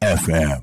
[0.00, 0.60] FM.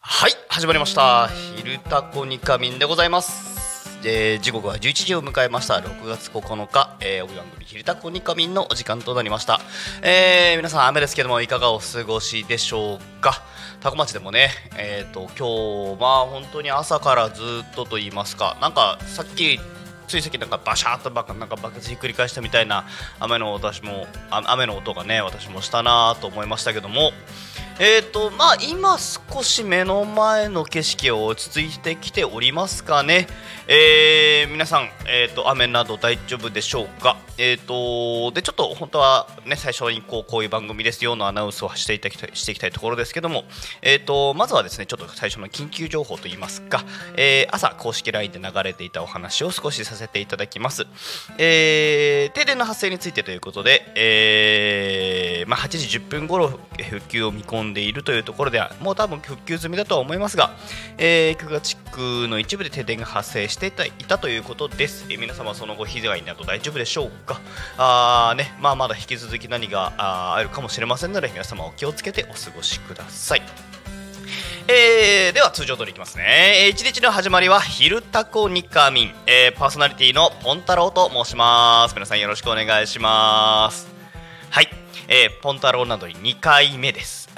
[0.00, 3.67] はい始まりました「昼タコニカミン」でございます、
[4.04, 5.74] えー時刻は11時を迎えました。
[5.74, 9.60] 6月9日、えー、帯番組「昼タコニカミン」のお時間となりました、
[10.02, 13.42] えー皆さん雨ですけどもいかがお過ごしでしょうか？
[13.80, 19.58] タコ町でもねえっ、と今日まあ本当に朝からずっとと言いますかなんかさっき
[20.06, 22.84] ついさっきなんかバシャーっとばなんか爆発ひっくり返したみたいな
[23.20, 27.12] 雨の私も雨の音がね私もしたなと思いましたけども
[27.78, 33.28] えーとまあ今少し目の前の景色を落ち着いてきておりますかね、
[33.70, 43.44] えー皆さん、えー、と雨など大丈夫でしょうか、えー、とでちょっと本当は、ね、最初にこうこういう番組ですよのアナウンスをしていただきたいしていきたいところですけども、
[43.82, 46.82] えー、とまずはですねちょっと最初の緊急情報といいますか、
[47.16, 50.86] えー朝公式 LINE で流れていたお話を少しさせていただきます、
[51.38, 60.56] えー停電の発生についてということで、えーまあ、8時10分頃復旧を見込んでいるというところではもう多分復旧済みだとは思いますが、
[60.96, 67.40] えー、久我地区の一部で停電が発生していたいたということです、え皆様その後被害など大丈夫でしょうか？
[67.76, 68.54] あー、ね。
[68.60, 73.42] まあ、まだ引き続き何がああるかもしれませんので皆様お気をつけてお過ごしください。
[74.70, 81.94] えーでは通常通りいきますね、えー一日の始まりは「昼タコニカミン」えーパーソナリティのポンタロウと申します。
[81.94, 83.88] 皆さんよろしくお願いします。
[84.50, 84.68] はい、
[85.08, 87.30] えーポンタロウなどに2回目です。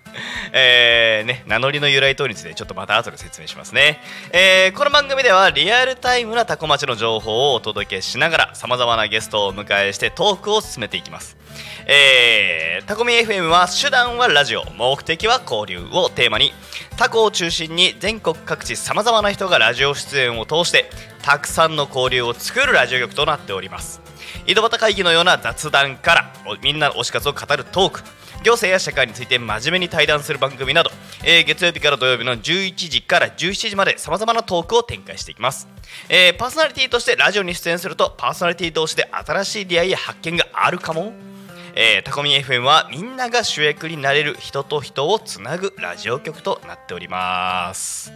[0.52, 0.87] えー
[1.24, 4.00] ね、名乗りの由来等についてちょっとまた後で説明しますね、
[4.32, 11.36] えーこの番組ではリアルタイムなタコ町の情報をお届けしながらさまざまなゲストをお迎えしてトークを進めていきます。
[11.86, 16.52] えータコミ FM は手段はラジオ目的は交流をテーマに
[16.96, 20.88] タコを中心に全国各地さまざまな人がラジオ出演を通して
[21.22, 24.00] たくさんの交流を作るラジオ局となっております。
[24.46, 28.02] 井戸端会議のような雑談からみんなの推し活を語るトーク
[28.44, 30.90] 行政や社会について真面目に対談する番組など、
[31.24, 35.68] えー月曜日から土曜日の11時から17時までさまざまなトークを展開していきます、
[36.08, 41.12] えーパーソナリティとしてラジオに出演するとパーソナリティ同士で新しい出会いや発見があるかも。
[42.04, 48.12] タコミ FM はみんなが主役になれる人と人をつなぐラジオ局となっております。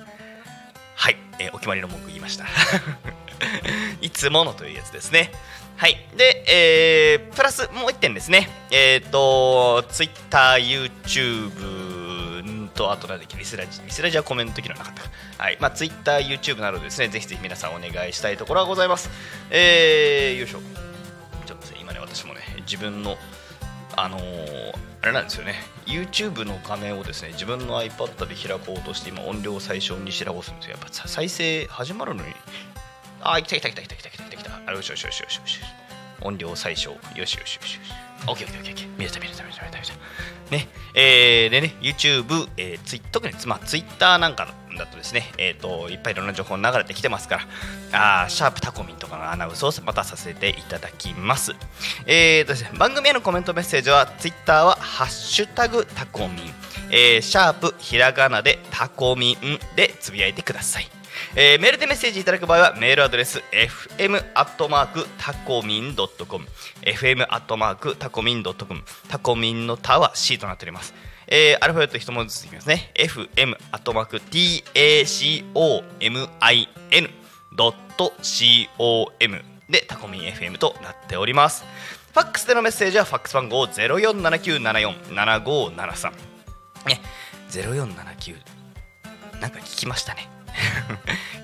[0.97, 2.47] はい、えーお決まりの文句言いました。
[4.01, 5.31] いつものというやつですね。
[5.77, 5.97] はい。
[6.17, 8.49] で、えープラスもう1点ですね。
[8.71, 15.59] えっ、と Twitter、YouTube とあとなんだっけリスラジリスラジはコメント機能なかったはい。
[15.61, 17.09] まあ Twitter、YouTube などですね。
[17.09, 19.11] ぜひぜひ皆さんお願いしたいところはございます。
[19.51, 20.61] えー、よいしょ。
[21.47, 23.17] ちょっと今ね私もね自分の
[23.97, 24.73] あのー
[25.03, 25.57] あれなんですよね。
[25.85, 30.73] YouTube の画面をですね自分の iPad で開こうとして今音量を最小にしらごすんですよ。
[30.73, 32.33] やっぱ再生始まるのに
[33.25, 34.61] あ来た来た来た来た来た来た来た来た。
[34.67, 35.61] あよしよしよしよしよし
[36.21, 36.91] 音量最小。
[36.93, 37.81] よしよしよしよし。
[38.29, 39.95] オッケーオッケーオッケー見れた見れた見れた見れた見れた
[40.55, 40.69] ね。
[40.95, 45.33] えー、でね YouTube、えー、ツイ特にまあ Twitter なんかだとですね。
[45.39, 47.43] えっ、といっぱいいろんな情報流れてきてますか
[47.91, 48.23] ら。
[48.25, 51.53] あシャープタコミンとかのアナウンスをまたさせていただきます。
[52.07, 56.55] えーとですね番組へのコメントメッセージは Twitter はハッシュタグタコミン。
[56.91, 61.02] えーシャープひらがなでタコミンでつぶやいてください。
[61.35, 66.47] えーメールでメッセージいただく場合はメールアドレス fm アットマークタコミンドットコム
[66.83, 70.93] fm アットマークタコミンドットコムタコミンのタは C となっております。
[71.29, 72.91] えーアルファベット一文字ずついきますね。
[72.95, 77.11] fm アットマーク tacomin
[77.53, 81.65] ドット com でタコミン FM となっております。
[82.13, 86.11] ファックスでのメッセージはファックス番号0479747573
[86.87, 87.01] ね
[87.51, 88.37] 0479
[89.41, 90.29] なんか聞きましたね。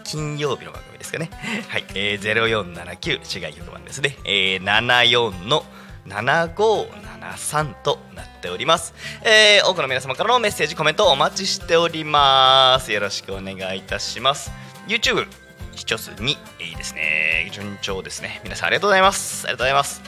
[0.05, 1.31] 金曜日の番組ですかね。
[1.69, 4.17] はい、えー、0479市外局番ですね。
[4.25, 5.65] えー、74の
[6.07, 12.93] 7573となっております、えー多くの皆様からのメッセージコメントお待ちしております。
[12.93, 14.51] よろしくお願いいたします。
[14.87, 15.27] YouTube
[15.75, 17.49] 視聴数2いいですね。
[17.53, 18.41] 順調ですね。
[18.44, 19.47] 皆さんありがとうございます。
[19.47, 20.03] ありがとうございます。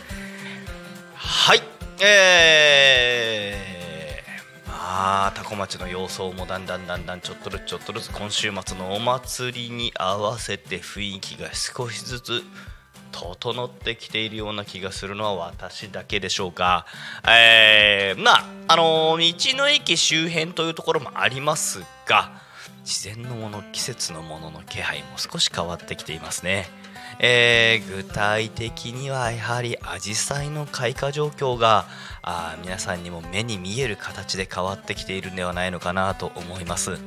[1.14, 1.62] はい。
[2.02, 3.79] えー、
[4.82, 12.42] あタコ町の様相もだんだんだんだんちょっとずつちょっとずつ今週末のお祭りに合わせて雰囲気が少しずつ
[13.12, 16.86] 整ってきているような気がするのは私だけでしょうか。
[17.28, 22.30] えー、まあ、あのー道の駅周辺というところもありますが、
[22.82, 26.68] 自然のもの、季節のものの気配も少し変わってきていますね。
[27.18, 31.86] えー具体的にはやはりアジサイの開花状況が
[32.22, 36.98] あ皆さんにも目に見える形で変わってきているんではないのかなと思います。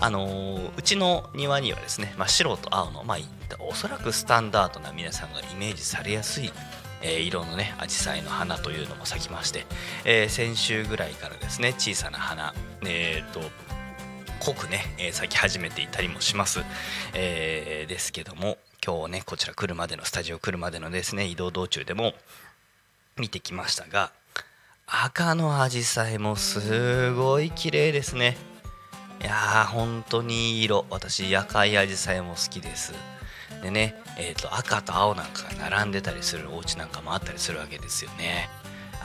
[0.00, 3.18] あのーうちの庭にはですね、まあ、白と青の、まあ、
[3.58, 6.52] おそらくスタンダードな皆さんがイメージされやすい、
[7.02, 9.66] えー色のねアジサイの花というのも咲きまして、
[10.04, 13.40] えー先週ぐらいからですね小さな花えーと
[14.40, 16.60] 濃くね、え咲き始めていたりもします、
[17.12, 18.56] えですけども
[18.86, 22.12] 今日ねこちら来るまでのスタジオ来るまでのですね移動道中でも
[23.18, 24.12] 見てきましたが
[24.90, 28.38] 赤のアジサイもすごい綺麗ですね。
[29.20, 30.86] いやー本当にいい色。
[30.88, 32.94] 私赤いアジサイも好きです。
[33.62, 38.48] でね、えー、と赤と青なんかが並んでたりするお家なんかもあったりするわけですよね。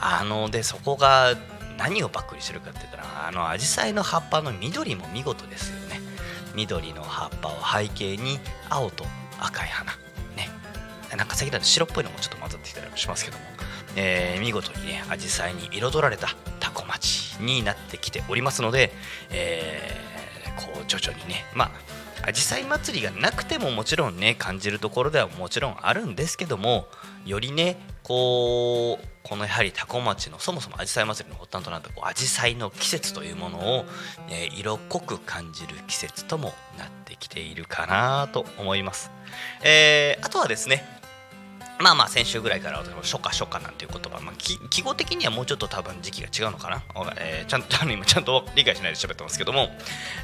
[0.00, 1.34] あのでそこが
[1.76, 6.00] 何をバックにしてるかって言ったらあのアジサイの葉っぱの緑も見事ですよね。
[6.54, 8.40] 緑の葉っぱを背景に
[8.70, 9.04] 青と
[9.38, 9.92] 赤い花。
[10.34, 10.48] ね。
[11.14, 13.44] なんか先だと白っぽいのもちょっと混ざってきたりもしますけども、
[13.96, 16.28] えー見事にねアジサイに彩られた
[16.60, 18.92] タコ町になってきておりますので、
[19.30, 20.04] えー
[20.56, 21.70] こう徐々にねまあ
[22.28, 26.86] アジサイ祭りがなくてももちろんね感じるところではもちろんあるんですけども
[27.26, 33.84] よりねこうこのやはりタコ町のそもそもアジサイ祭りの発端となったこうアジサイの季節というものを、
[34.30, 39.10] え色濃く感じる季節ともなってきているかなと思います。
[39.62, 40.93] えーあとはですね
[41.84, 44.34] まあまあ先週ぐらいから私も初夏初夏なんていう言葉、まあ、
[44.70, 46.82] 記号的にはもうちょっと多分時期が違うのかな、
[47.18, 49.68] えーちゃんと 今ちゃんと理解しないで喋ってますけども、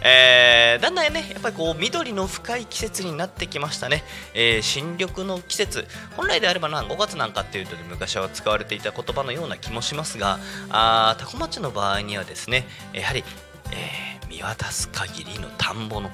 [0.01, 4.03] えーだんだんねやっぱりこう緑の深い季節になってきましたね、
[4.33, 5.87] えー新緑の季節。
[6.17, 10.39] 本来であればな5月なんかっていうと昔は使われていた言葉のような気もしますが
[10.71, 13.23] あータコ町の場合にはですねやはり、
[13.71, 16.09] えー見渡す限りの田んぼの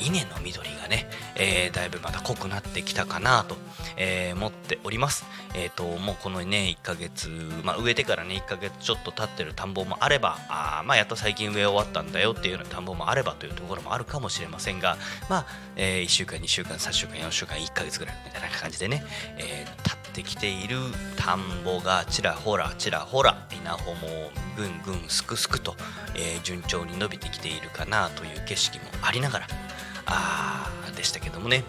[0.00, 3.56] 稲の緑がね、えーだいぶまた濃くなってきたかなと、
[3.96, 5.24] えー思っております。
[5.54, 7.28] えっ、ともうこのね1ヶ月、
[7.64, 14.96] まあ、植えてからね1ヶ月ちょっと経ってる田んぼもあればあまあやっと最近植え終わったんだよっていうような田んぼもあればというところもあるかもしれませんが
[15.28, 15.46] まあ、
[15.76, 19.02] え1週間2週間3週間4週間1ヶ月ぐらいみたいな感じでね、
[19.38, 20.78] えー経ってきている
[21.16, 25.76] 田んぼがちらほらちらほら稲穂もぐんぐんすくすくと、
[26.16, 29.46] え順調に伸びてきているかなという景色もありながら
[30.08, 31.62] あーでしたけどもね。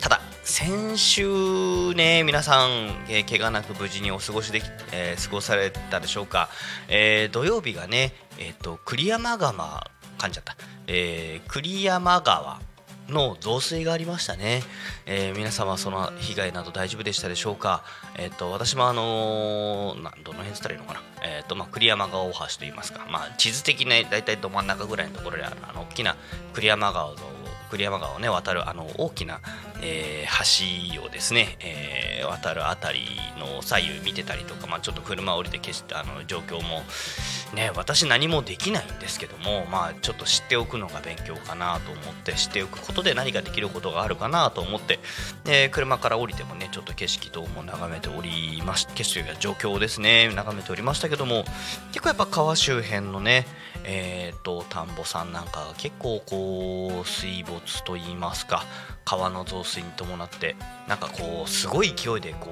[0.00, 2.70] ただ先週ね皆さん、
[3.08, 6.48] えー怪我なく無事にお過ごしでき、えー過ごされたでしょうか、
[6.88, 10.56] えー土曜日がねえっ、と栗山川噛んじゃった、
[10.86, 12.60] えー栗山川
[13.08, 14.62] の増水がありましたね、
[15.06, 17.82] えー皆様その被害など大丈夫でしたでしょうか、
[18.16, 26.16] えっと私もあのーなどの辺つったらいいのかな、えっとまあ、栗山川大橋といいますか、まあ、地図的な大体ど真ん中ぐらいのところであるあの大きな
[26.52, 27.16] 栗山川を
[27.70, 29.40] 栗山川をね渡るあの大きな、
[29.82, 30.28] えー
[30.94, 33.00] 橋をですね、えー渡るあたり
[33.38, 36.82] の左右見てたりとか、まあ、ちょっと車降りて消したあの状況も
[37.54, 44.98] ね私何もできないんですけどもまあちょっと知っておくのが勉強かなと思って知っておくことで何かできることがあるかなと思って、
[45.46, 51.44] え車から降りてもねちょっと景色等も眺めておりまし景色というか状況ですね眺めておりましたけども
[51.92, 53.46] 結構やっぱ川周辺のね
[53.84, 58.64] えー、と田んぼさんなんか結構こう水没といいますか
[59.08, 60.54] 川の増水に伴って
[60.86, 62.50] なんかこうすごい勢いでこ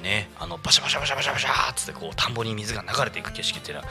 [0.00, 3.88] うねあのバシャバシャバシャバシャバシャっつってこう田んぼに水が流れていく景色っていうのは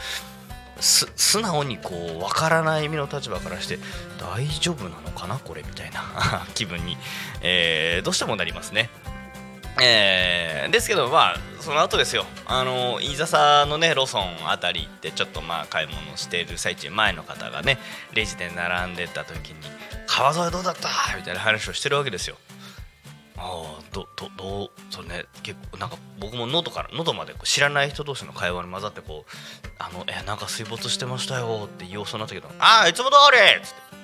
[0.82, 3.80] 素直にこう分からない身の立場からして
[4.20, 6.98] 大丈夫なのかなこれみたいな 気分に、
[7.42, 8.90] えーどうしてもなりますね。
[9.84, 17.78] えーですけどまあその後ですよあの飯笹のねローソンあたり行ってちょっとまあ買い物している最中前の方がね
[18.14, 19.56] レジで並んでた時に
[20.08, 22.38] 「川沿いどうだった?」みたいな話をしてるわけですよ。
[23.38, 23.42] あ
[23.80, 29.32] あどどどうそれね結構なんか僕も喉から喉までこう知らない人同士の会話に混ざってこう
[29.80, 34.01] 「あのえなんか水没してましたよ」って言おうそうになったけど「ああいつも通り!」っつって。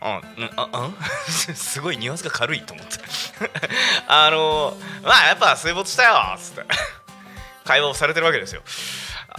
[0.00, 0.22] あん
[0.56, 0.90] ああ？
[1.28, 2.94] すごいニュアンスが軽いと思って。
[4.08, 6.64] あのまあやっぱ水没したよっつって。
[7.64, 8.62] 会話をされてるわけですよ。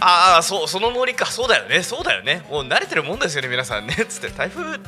[0.00, 1.26] あ あそうそのノリか。
[1.26, 1.82] そうだよね。
[1.82, 2.44] そうだよね。
[2.50, 3.94] もう慣れてるもんですよね皆さんね。
[4.08, 4.78] つって台風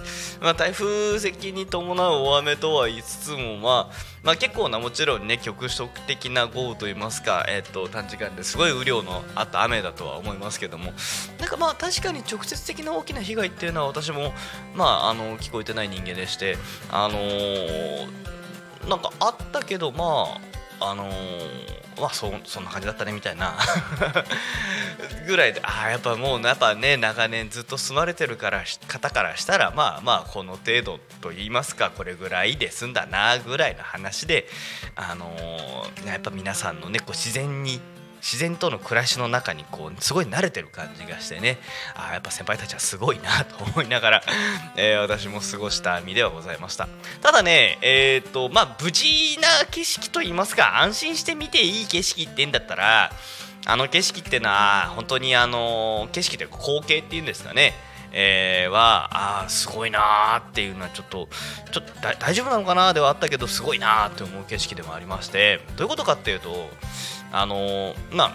[0.40, 10.92] まあ台風接近に伴う大雨とは言いつつもまあまあ結構なもちろんね局所的な豪雨といいますかえっ、と短時間ですごい雨量のあった雨だとは思いますけども。
[11.38, 14.32] なんかまあ確かに直接的な大きな被害っていうのは私も
[14.74, 16.56] まああの聞こえてない人間でして
[16.90, 18.08] あのー
[18.88, 20.38] なんかあったけどま
[20.80, 23.56] ああのーまあそそんな感じだったねみたいな。
[25.26, 34.48] ぐらいでああやっぱもうやっぱね長年ずっと住まれてるから方からしたらまあまあこの程度と言いますかこれぐらいで済んだなぐらいの話で
[34.94, 37.80] あのーやっぱ皆さんのねこう自然に
[38.24, 41.58] 自然との暮らしの中にこうすごい慣れてる感じがしてね。
[41.94, 44.22] あやっぱ先輩たちはすごいなと思いながら、
[44.76, 46.88] えー、私も過ごした身ではございました。
[47.20, 53.12] ただねえっ、とまあ無事な景色といいますか安心して見ていい景色って言うんだったら
[53.66, 57.74] あの景色ってのは本当にあの景色というか光景っていうんですかね。
[58.16, 61.28] えー、はあすごいなーっていうのはちょっと
[61.72, 65.60] ちょっと大丈夫なのかなではあったけどすごいなーって思う景色でもありまして。
[65.76, 66.70] どういうことかっていうと
[67.34, 68.32] あのー、まあ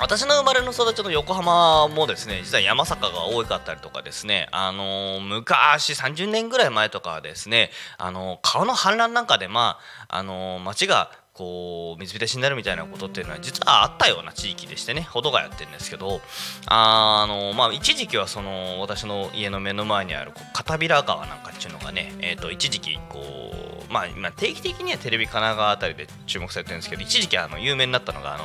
[0.00, 9.78] 私の生まれの育ちの横浜もですね実は山坂が多かったりとかですねあのー、昔30年ぐらい前とかはですねあのー、川の氾濫なんかでま
[10.08, 16.20] ああのー、町がこう水浸しになるみたいなことっていうのは実はあったような地域でしてねほどがやってるんですけど
[16.66, 28.44] あの、まあ、一時期はその私の家の目の前にある片平川なんかっていうのがね、えー、と一時期こう、まあ、今定期的にはテレビ神奈川あたりで注目されてるんですけど一時期あの有名になったのがあの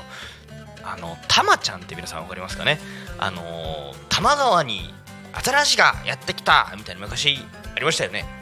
[0.84, 2.80] あのたまちゃんって皆さん分かりますかね？
[3.20, 4.92] あの多摩川に
[5.34, 7.38] アザラシがやってきたみたいな昔
[7.76, 8.39] ありましたよね。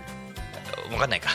[0.89, 1.29] 分かんないか。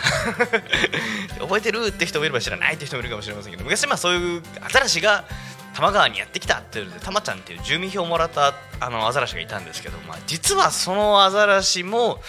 [1.41, 5.25] 覚えてるって人もいれば知らないって人もいるかもしれませんけど昔まあそういうアザラシが
[5.73, 12.21] 多摩川にやってきたっていうのでたまちゃんっていう住民票をもらったあのアザラシがいたんですけど、まあ、実はそのアザラシも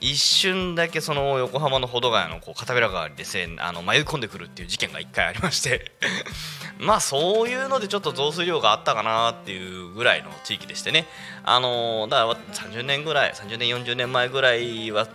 [0.00, 5.92] 一瞬だけその横浜の保土ヶ谷のこう片平川にですねあの迷い込んでくるっていう事件が1回ありまして。
[6.78, 11.06] まあそういうのでちょっと増水量があったかなっていうぐらいの地域でしてね。
[11.44, 15.06] あのだから30年ぐらい30年40年前ぐらいは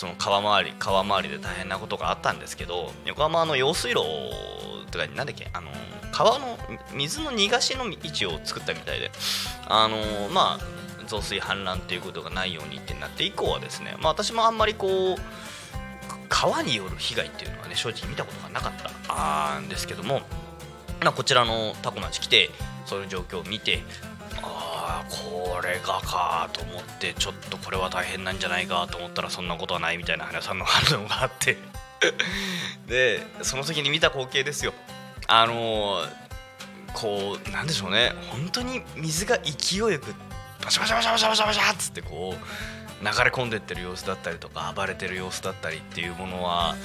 [0.00, 4.00] その川回り川回りで大変なことがあったんですけど横浜の用水路
[4.90, 5.68] とかなんだっけあの
[6.10, 6.56] 川の
[6.94, 9.10] 水の逃がしの位置を作ったみたいで
[9.68, 9.98] あの
[10.30, 15.20] まあ増水氾濫っていうことがないようにってなって以降はですね、まあ、私もあんまりこう
[16.30, 18.72] 川による被害っていうのはね正直見たことがなかっ
[19.06, 20.22] たんですけども、
[21.02, 22.48] まあ、こちらのタコ町来て
[22.86, 23.82] そういう状況を見て
[25.10, 31.58] これがかと思ってちょっとこれは大変なんじゃないかと思ったらそんなことはないみたいな花さんの反応があって。
[32.88, 34.72] でその時に見た光景ですよ。
[35.26, 36.08] あのー、
[36.94, 38.14] こうなんでしょうね。
[38.30, 40.14] 本当に水が勢いよく
[40.64, 46.76] バシャバシャバシャバシャバシャバシャっつってこう流れ込んでってる様子だったりとか暴れてる様子だったりっていうものは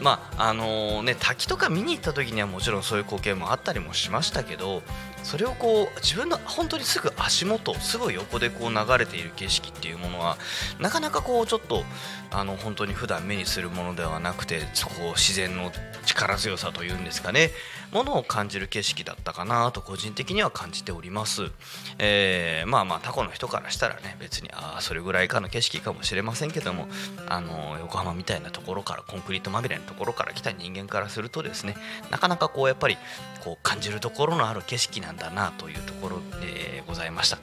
[0.00, 4.82] まああのね滝とか見に行った時にはもちろんそういう光景もあったりもしましたけど
[5.28, 10.38] それをこう自分の本当にすぐ足元すぐ横でこう流れている景色っていうものは
[10.80, 11.84] なかなかこうちょっと
[12.30, 14.64] あの本当に普段目にするものではなくてこ
[15.08, 15.70] う自然の
[16.06, 17.50] 力強さというんですかね。
[17.92, 21.50] ものを感じる景色だったかなと個人的には感じております、
[21.98, 26.88] えー、まあまあタコの人からしたらね別にああそれぐらいかの景色かもしれませんけども
[27.28, 31.76] あの横浜みたいなところからコンクリートまみれのところから来た人間からするとですね
[32.10, 32.96] なかなかこうやっぱり
[33.42, 37.38] こう感じるところのある景色なんだなというところでございました。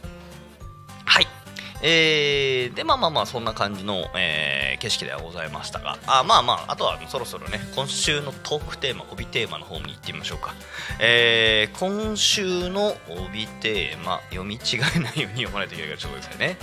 [1.06, 1.45] はい。
[1.82, 5.98] えー、でまあまあまあそんな感じの、えー、景色ではございましたが。
[6.08, 10.54] あまあまああとはそろそろね今週のトークテーマ帯テーマの方に行ってみましょうか、
[11.00, 14.60] えー、今週の帯テーマ読み違
[14.96, 16.58] えないように読まないといけないからちょっとですね、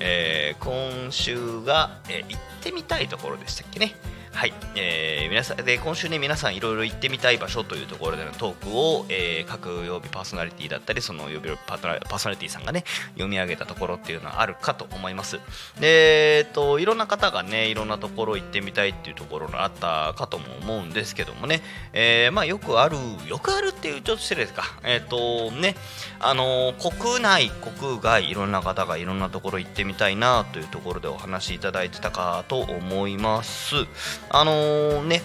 [0.00, 3.94] えー、今週が、えー、行ってみたいところでしたっけね。
[4.32, 15.38] はい、えー、皆さんで今週ね皆さんいろいろ行ってみたい場所というところでのトークを、えー、各曜日パーソナリティだったりその曜日パーソナリティさんがね読み上げたところっていうのはあるかと思います。
[15.78, 21.60] で、えーと、いろんな方がねいろんなところ行ってみたいっていうところがあったかとも思うんですけどもね、
[21.92, 22.96] えー、まあよくある
[23.28, 24.64] よくあるっていうちょっと失礼ですか。
[24.82, 25.76] えっ、とね
[26.18, 33.86] あの国内国外いろんな方がいろんなところ行ってみたいなというところでお話しいただいてたかと思います。
[34.32, 35.22] あのー、ね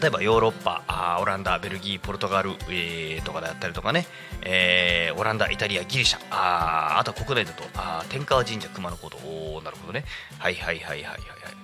[0.00, 4.06] 例えばヨーロッパあオランダベルギーポルトガル、えー、とかであったりとかね、
[4.42, 10.04] えー、オランダイタリアギリシャああとは国内だとあ天川神社熊野古道おなるほどね。
[10.38, 11.14] はいはいはいはいはいは
[11.50, 11.61] い。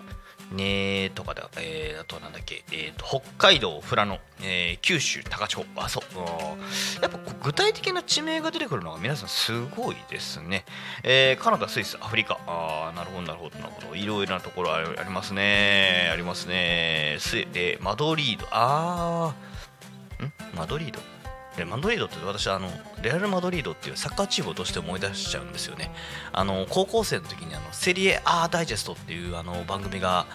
[0.52, 6.18] ねとかで、えー、あとはなんだっけ、えーと、北海道富良野、えー、九州高千穂あそう
[7.02, 10.64] やっぱ具体的な地名が出てくるのが皆さんすごいですね、
[11.04, 13.96] えー、カナダスイスアフリカあなるほどなるほどなるほど。
[13.96, 16.08] いろいろなところありますね。
[16.12, 17.16] ありますね。
[17.20, 20.32] スでマドリードあーん？
[20.56, 21.00] マドリード？
[21.58, 22.70] でマドリードって私はあの
[23.02, 25.90] レアル・マドリードっていうサッカーチームとして思い出しちゃうんですよね。
[26.32, 30.26] あの高校生の時にあのセリエ A ダイジェストっていうあの番組が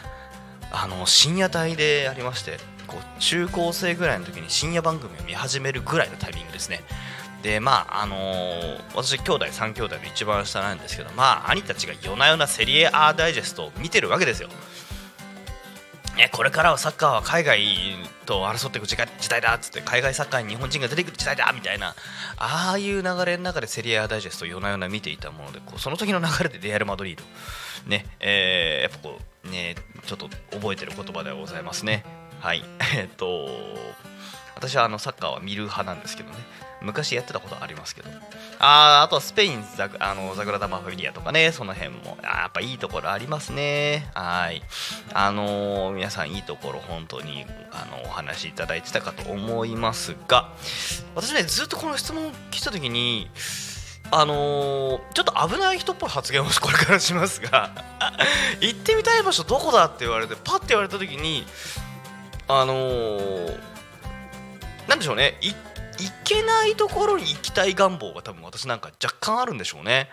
[0.71, 6.81] あの深夜帯でありましてこう中高生ぐらいの時に深夜番組を見始めるぐらいのタイミングですね。
[7.41, 14.49] でまああのー、私兄弟3兄弟の一番下なんですけどまあ兄たちが夜な夜なセリエ A ダイジェストを見てるわけですよ。
[16.17, 17.59] ね、これからはサッカーは海外
[18.25, 21.95] と争っていく時代時代だっつって海外サッカーに日本人が出てくる時代だみたいな
[22.37, 27.23] ああいう流れの中でセリアダイジェストを夜な夜な見ていたものでこうその時の流れでレアル・マドリード。
[27.89, 32.05] ねえー、やっぱこうねちょっと覚えてる言葉ではございますね。
[32.43, 32.63] はい。
[32.93, 33.47] えっと
[34.55, 36.35] 私はあのサッカーは見る派なんですけどね。
[36.81, 38.09] 昔やってたことありますけど。
[38.59, 41.53] ああとはスペインザあのザグラダ・マフィリアとかね。
[41.53, 42.17] その辺も。
[42.21, 44.09] あやっぱいいところありますね。
[44.13, 44.61] はい。
[45.13, 50.49] あのー、皆さんいいところ本当にあのお話しいただいてたかと思いますが。
[51.15, 53.29] 私ねずっとこの質問来た時に
[54.11, 57.71] あのー、ちょっと危ない人っぽい発言を これからしますが。
[58.59, 61.47] 行ってみたい場所どこだって言われてパッて言われた時に
[62.47, 63.59] あのー、
[64.87, 65.37] なんでしょうね。
[65.41, 70.09] 行けないところに行きたい願望が多分私なんか若干あるんでしょうね。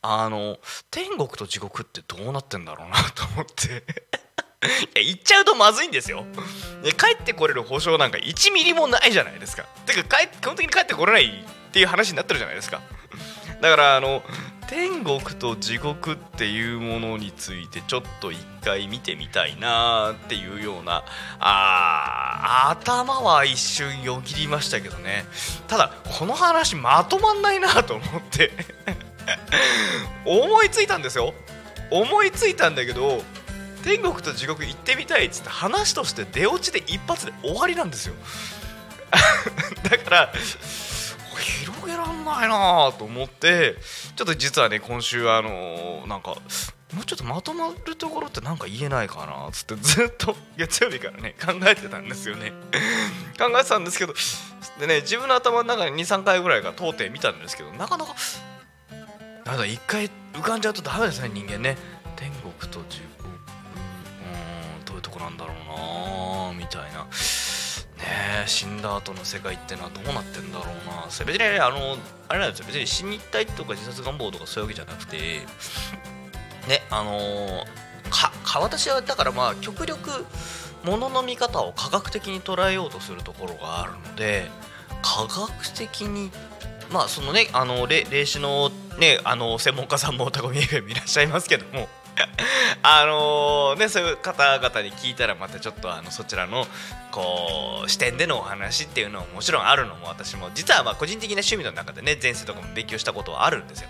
[0.00, 0.58] あの
[0.90, 3.84] 天国と地獄ってどうなってんだろうなと思って。
[4.98, 6.24] いや行っちゃうとまずいんですよ。
[6.96, 9.64] 帰ってこれる保証なんか1ミリもないじゃないですか。
[9.86, 12.80] てか基本的に帰ってこれないっていう話になってるじゃないですか。
[13.60, 14.22] だからあの
[14.68, 21.04] 天国と地獄っていうものについてちょっと一回見てみたいなっていうような
[21.40, 25.24] あ頭は一瞬よぎりましたけどね。
[25.68, 28.52] ただこの話まとまんないなと思って
[30.26, 31.32] 思いついたんですよ。
[31.90, 33.24] 思いついたんだけど
[33.84, 38.14] 天国と地獄行ってみたいっつって話として出落ちで一発で終わりなんですよ。
[39.88, 40.32] だから
[41.40, 43.76] 広げらんないなと思って
[44.16, 46.36] ちょっと実はね今週あのなんか
[46.94, 52.52] もうちょっとまとまるところって何か言えないかなっつって ずっと月曜日からね考えてたんですよね。
[53.38, 54.14] 考えてたんですけど
[54.80, 58.14] でね自分の頭の中に23回ぐらいが通ってみたんですけどなかなか
[59.44, 61.76] なんだ一回浮かんじゃうとダメですね人間ね。
[62.16, 63.28] 天国と地獄。
[63.28, 67.06] うんどういうとこなんだろうなみたいな。
[68.08, 71.10] ね死んだ後の世界ってのはどうなってんだろうな。
[71.10, 71.96] それ別にあの
[72.28, 72.66] あれなんですよ。
[72.66, 75.16] 別に死にたいとか自殺願望とかそういうわけじゃなくて
[76.66, 77.64] ねあのー、
[78.10, 80.24] かか私はだからまあ極力
[80.84, 84.46] もの見方を科学的に捉えようとするところがあるので
[85.02, 86.30] 科学的に
[86.90, 91.88] まあそのねあの霊視のねあの専門家さんもおたこみ FM いらっしゃいますけども
[92.82, 96.66] あのねそういう方々に聞いたらまたちょっとあのそちらの
[97.10, 103.88] こう視点でのお話っていうのももちろんあるのも私も実はまあ個人的な趣味の中でね前世とかも勉強したことはあるんですよ。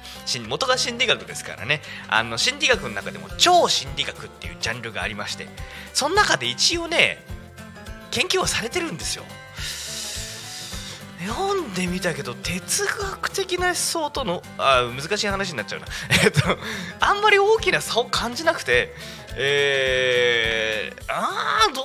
[0.48, 1.82] 元が心理学ですからね。
[2.08, 5.48] あの心理学の中でも超心理学っていうジャンルがありまして
[5.92, 7.22] その中で一応ね
[8.10, 9.24] 研究をされてるんですよ。
[11.20, 15.86] 読んでみたけど哲学的な思想とのあ難しい話になっちゃうな。
[16.24, 16.40] えっと
[17.00, 18.94] あんまり大きな差を感じなくて
[19.36, 21.84] えー、ああどう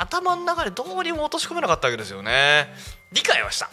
[0.00, 2.72] 頭の中でどうにも落とし込めなかったわけですよね。
[3.12, 3.68] 理解はした。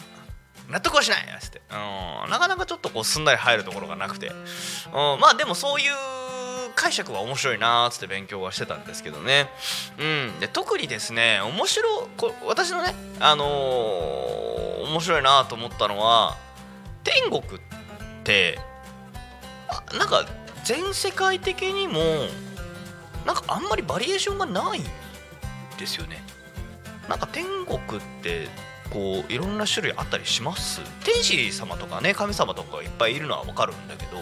[0.68, 1.20] 納得はしない。
[1.20, 5.92] っって、うん、なかなかちょっとこうすんなり入るところがなくて、うん、まあでもそういう
[6.74, 9.48] 解釈は面白いなーって勉強はしてたんですけどね、
[9.98, 10.04] う
[10.36, 16.36] ん、で特にですね面白こ私のねあのー、面白いなと思ったのは
[17.02, 17.42] 天国っ
[18.24, 18.58] て
[19.98, 20.26] なんか
[20.64, 22.00] 全世界的にも
[23.26, 24.84] なんかあんまりバリエーションがないん
[25.78, 26.22] ですよね。
[27.08, 27.80] なんか天国っ
[28.22, 28.48] て
[28.90, 30.80] こういろんな種類あったりします？
[31.04, 34.18] 天使様とかね神様とかがいっぱいいるのは分かるんだけど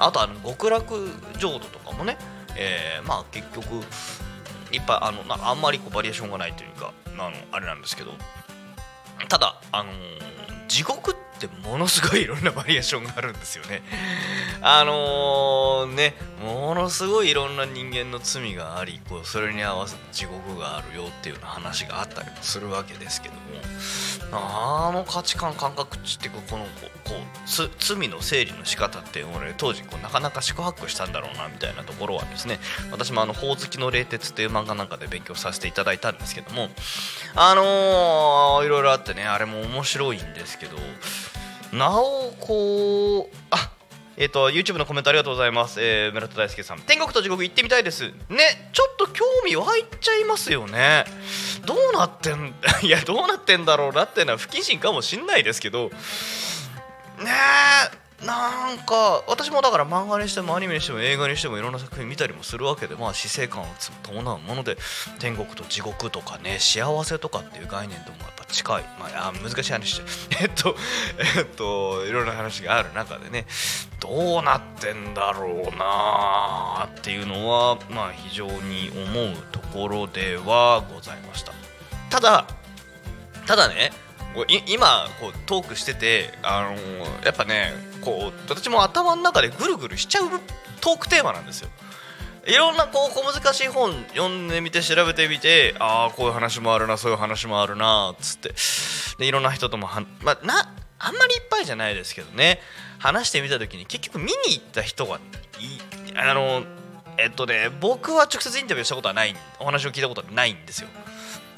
[0.00, 0.94] あとあの極楽
[1.38, 2.16] 浄土とかもね、
[2.56, 3.84] えー、まあ結局
[4.72, 8.12] いっぱいあのあんまりこうバリエーションがないというかあのあれなんですけど
[9.28, 13.82] ただあのー、地獄ってものすごいいろんなバリエーションがあるんですよね。
[14.62, 23.40] あの、ねものすごいいろんな人間の罪がありこうそれに合わせて地獄があるよっていうような話があったりもするわけですけども
[24.32, 26.66] あの価値観感覚値ってこの
[27.00, 32.58] こう罪の整理の仕方って俺当時こうなかなか宿泊したんだろうなみたいなところはですね
[32.90, 36.68] 私もあの「ほおずきの冷徹」っていう漫画なんかで勉強させていただいたんですけども
[37.34, 40.76] あのー、いろいろあってねあれも面白いんですけど
[41.72, 43.70] なおこうあ
[44.20, 46.80] えっ、ー、と YouTube のコメントありがとうございます、えー、村田大輔さん。
[46.80, 48.02] 天国と地獄行ってみたいです。
[48.28, 51.06] ねちょっと興味湧いちゃいますよね。
[51.64, 55.90] どうなってん いやどうなってんだろうなっていうのは不謹慎かもしんないですけど
[57.24, 57.30] ね
[57.94, 63.66] えなんか私もだから漫画にしてもアニメにしても映画にしてもいろんな作品見たりもするわけでまあ死生観を
[64.02, 64.76] 伴うもので
[65.18, 68.82] 天国と地獄とかね幸せとかっていう概念ともやっぱ近い。
[68.98, 70.02] まあ難しい話
[70.42, 70.76] えっと
[71.36, 73.46] えっといろんな話がある中でね
[74.00, 81.52] どうなってんだろうなっていうのはまあ非常に思うところではございました。
[82.10, 82.46] ただ
[83.46, 83.92] ただね
[84.68, 90.28] 今こうトークしてて、あのー、やっぱねこう私も頭の中でぐるぐるしちゃう
[90.80, 91.68] トークテーマなんですよ。
[92.46, 98.54] いろんなこう小難しい本読んでみて調べてみてああこういう話もあるなそういう話もあるなっつって
[99.18, 102.58] でいろんな人ともは、まあ、なあんまりいっぱいじゃないですけどね
[102.98, 105.20] 話してみた時に結局見に行った人がい
[106.16, 106.62] あの
[107.18, 110.88] えっとね僕は直接インタビューしたことはないお話を聞いたことはないんですよ。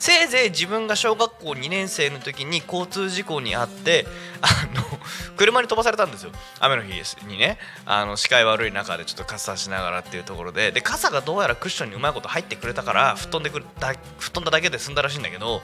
[0.02, 4.04] せいぜい自分が小学校2年生の時に交通事故に遭って
[4.40, 4.82] あの
[5.38, 6.32] 車に飛ばされたんですよ。
[6.58, 6.92] 雨の日
[7.24, 7.56] にね。
[7.86, 10.72] あの視界悪い中でちょっと傘しながらっていうところで。
[10.72, 15.62] で傘がどうやらクッションにうまいこと入ってくれたから吹っ飛んでくるだ吹っ飛んだだけで済んだらしいんだけど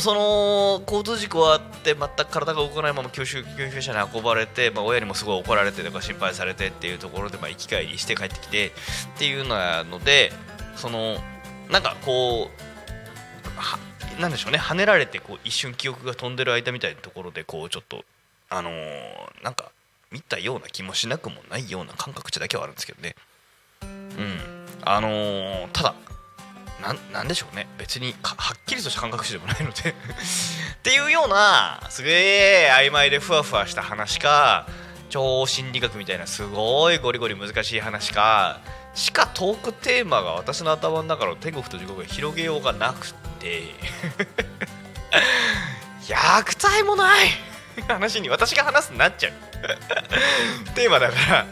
[0.00, 8.72] その交通事故あって全く体が動かないまま救急救急車に運ばれて、まあ、親にもすごい怒られてとか心配されてっていうところで、まあ、生き返りして帰ってきてっ
[9.16, 10.32] ていうので
[10.74, 11.22] その
[11.70, 12.69] なんかこう
[14.20, 18.04] なんでしょうね跳ねられてこう一瞬記憶が飛んでる間みたいなところでこうちょっと
[18.50, 19.70] あのー、なんか
[20.10, 23.14] 見たような気もしなくもないような感覚値だけはあるんですけどね。
[23.82, 24.38] うん。
[24.82, 25.94] あのー、ただ
[27.12, 27.68] なんでしょうね。
[27.78, 29.90] 別にはっきりとした感覚値でもないので。
[29.94, 29.94] っ
[30.82, 34.66] ていうようなすげえ曖昧でふわふわした話か
[35.10, 38.60] 超心理学みたいなすごいゴリゴリ難しい話か
[38.94, 43.62] しかトークテーマが私の頭の中の天国と地獄が広げようがなくて
[46.02, 47.28] 虐待もない。
[47.88, 49.32] 話に私が話すになっちゃう。
[50.74, 51.46] テーマだから。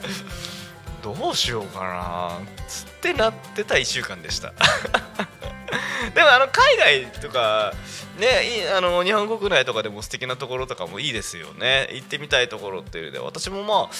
[1.03, 2.67] どうしようかな。
[2.67, 4.53] つってなってた1週間でした。
[6.15, 7.73] でもあの海外とか
[8.19, 11.89] ねあの日本国内とかでも素敵なところとかもいいですよね。
[11.93, 13.91] 行ってみたいところっていうので私もま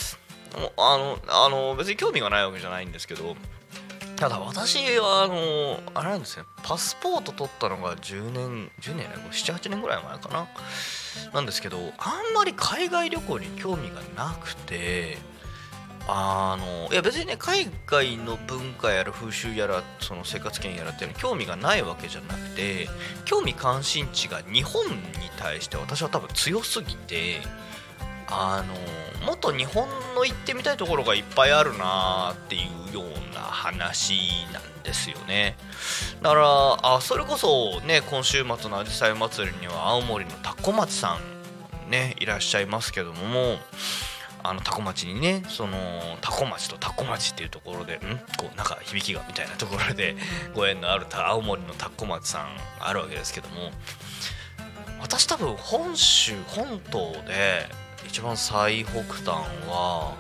[0.77, 3.37] ああのあの別に興味がないわけじゃないんですけど
[4.19, 10.49] ただ私はあのあれなんですねパスポート取ったのが10年10年78年ぐらい前かな。
[11.33, 15.19] なんですけどあんまり海外旅行に興味がなくて
[16.09, 22.89] あのいや別にね海外の文化やら風習やらその生活圏やらっていうのに興味がないわけじゃなくて
[23.25, 24.93] 興味関心値が日本に
[25.39, 27.41] 対して私は多分強すぎて
[28.31, 28.63] あ
[29.21, 32.59] のもっと日本の行ってみたいところがいっぱいあるなってい
[32.93, 34.15] うような話
[34.53, 35.57] なんですよね。
[36.23, 41.19] だからあそれこそね今週末のあじさい祭りには青森のタコ町さ
[41.87, 43.57] んねいらっしゃいますけども
[44.43, 45.77] あのタコ町にねその
[46.21, 47.99] タコ町とタコ町っていうところでん？
[48.39, 50.17] こうなんか響きがみたいなところで
[50.55, 53.71] ご縁のある青森のタコ町さんあるわけですけども
[55.01, 57.69] 私多分本州本島で
[58.09, 59.27] 一番最北端
[59.69, 60.17] は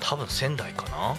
[0.00, 1.16] 多分仙台かな？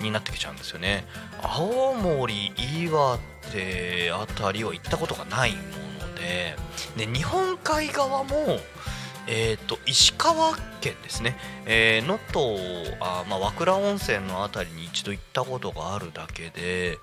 [0.00, 1.04] になってきちゃうんですよね。
[1.42, 3.18] 青森岩
[3.52, 5.58] 手あたりは行ったことがないも
[6.08, 6.56] ので
[6.96, 8.58] で日本海側も
[9.32, 11.36] えーと、石川県ですね。
[11.66, 16.98] 能登、あ、まあ、和倉温泉の辺りに一度行ったことがあるだけで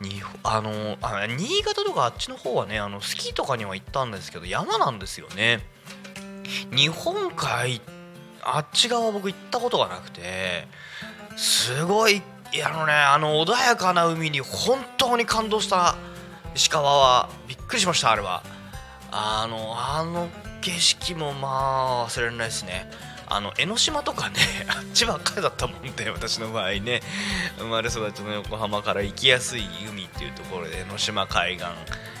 [0.00, 5.66] にあのあ新潟とかあっちの方はねあのスキーとかには行ったんですけど山なんですよね。
[6.74, 7.80] 日本海
[8.42, 10.66] あっち側僕行ったことがなくて
[11.36, 12.22] すごい
[12.64, 15.96] あのねあの穏やかな海に本当に感動した
[16.54, 18.42] 石川はびっくりしましたあれは。
[19.16, 20.28] あのあの
[20.60, 22.90] 景色もまあ忘れられないですね。
[23.26, 24.36] あの江ノ島とかね
[24.68, 27.00] あっちばっかりだったもんで私の場合ね。
[27.58, 31.66] 生まれ育ちの横浜から行きやすい海っていうところで江ノ島海岸、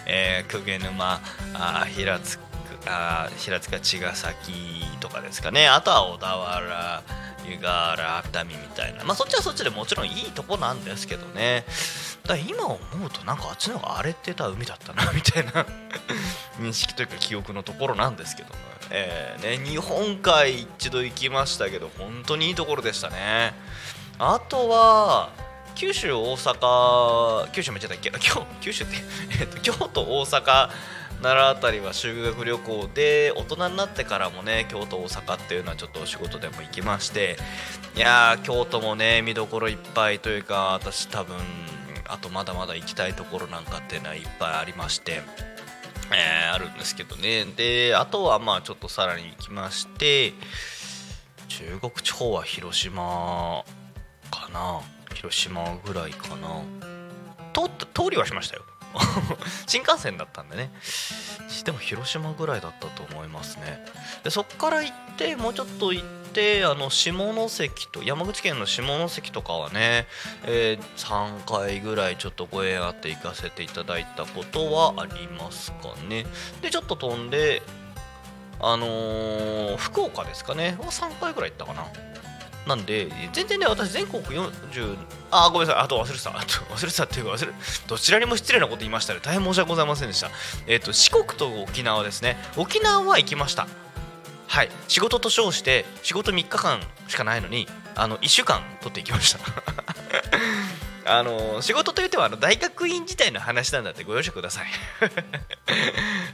[0.06, 1.20] えー、久毛沼
[1.54, 2.38] あ平津
[2.86, 4.52] あ平塚茅ヶ崎
[5.00, 5.68] とかですかね。
[5.68, 7.02] あとは小田原
[7.46, 9.04] 湯河原熱海みたいな。
[9.04, 11.64] まあそっちはそっちでもちろんいいとこなんですけどね。
[12.24, 15.66] だ今思うとなんかあっちの方が荒れてた海だったなみたいな。
[16.60, 18.54] 認識というか記憶のところなんですけども、
[18.90, 23.54] えー、ね、日本海一度行きましたけど本当にいいところでしたね。
[24.18, 25.30] あとは
[25.74, 28.12] 九州大阪九州めっちゃだっけ？
[28.60, 28.94] 九州って、
[29.62, 30.70] 京都大阪
[31.24, 37.38] 奈良辺りは修学旅行で大人になってからもね京都大阪っていうのはちょっとお仕事でも行きまして
[37.96, 41.36] いやー京都もね見どころいっぱいというか私多分
[42.06, 45.22] あとまだまだ行きたいところなんかっていうのはいっぱいありまして
[46.12, 47.46] えー、あるんですけどね。
[47.56, 50.34] であとはまあちょっとさらに行きまして
[51.48, 53.64] 中国地方は広島
[54.30, 54.82] かな。
[55.14, 56.60] 広島ぐらいかな。
[57.54, 58.62] 通通りはしましたよ。
[59.66, 60.70] 新幹線だったんでね。
[61.64, 63.84] でも広島ぐらいだったと思いますね。
[64.22, 70.06] でそっから行ってもうちょっと行ってあの下関と山口県の下関とかはね、
[70.44, 76.26] えー、3回ぐらいちょっとご縁あって行かせていただいたことはありますかね。
[76.60, 77.62] でちょっと飛んで
[78.60, 80.76] あのー、福岡ですかね。
[80.78, 82.13] は3回ぐらい行ったかな。
[82.66, 84.96] なんで、全然ね、私、全国40、
[85.30, 87.52] あ、ごめんなさい、あと忘れてた、あと忘れてたっていうか、忘れ、
[87.86, 90.30] どちらにも失礼なこと言いましたね、大変申し訳ございませんでした。
[90.66, 93.66] えっ、ー、と、四国と沖縄ですね、沖縄は行きました。
[94.46, 99.40] はい、仕事と称して、仕事3日間しかないのに、あの1週間取っていきました。
[101.06, 104.66] あの仕事といってはあの大学院自体の話なんだってご容赦ください。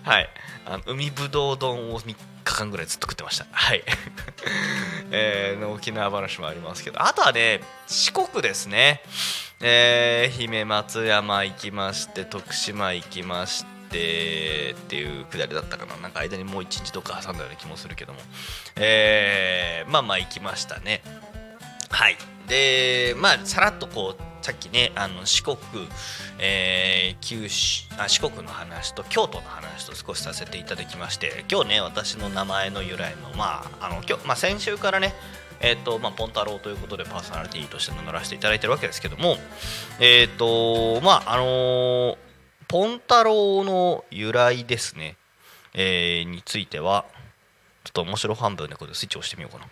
[0.08, 0.30] はい。
[0.64, 2.16] あの海ぶどう丼を3日
[2.64, 3.46] 間ぐらいずっと食ってました。
[3.50, 3.82] はい。
[5.10, 7.02] えー、沖縄話もありますけど。
[7.02, 9.02] あとはね四国ですね。
[9.60, 15.96] えー、姫松山行きまして徳島行きましてっていうくだりだったかな。
[15.96, 18.20] なんか間にもう一日とか挟んだような気もするけども。
[18.76, 21.02] えー、まあまあ行きましたね。
[21.90, 22.16] はい。
[22.46, 25.56] でまあさらっとこうさっきねあの四国、
[26.38, 35.14] えー、九州あ四国の話と京都の話と少しさせていただきまして今日ね私の名前の由来のまああの今日、まあ、先週からね
[35.62, 39.36] えーとまあ、ポンタロウということでパーソナリティとして名乗らせていただいてるわけですけども、
[40.00, 42.16] えっ、ー、とまああのー、
[42.66, 45.16] ポンタロウの由来ですね、
[45.74, 47.04] えー、については
[47.84, 49.70] ちょっと面白半分でこれスイッチ押してみようかな。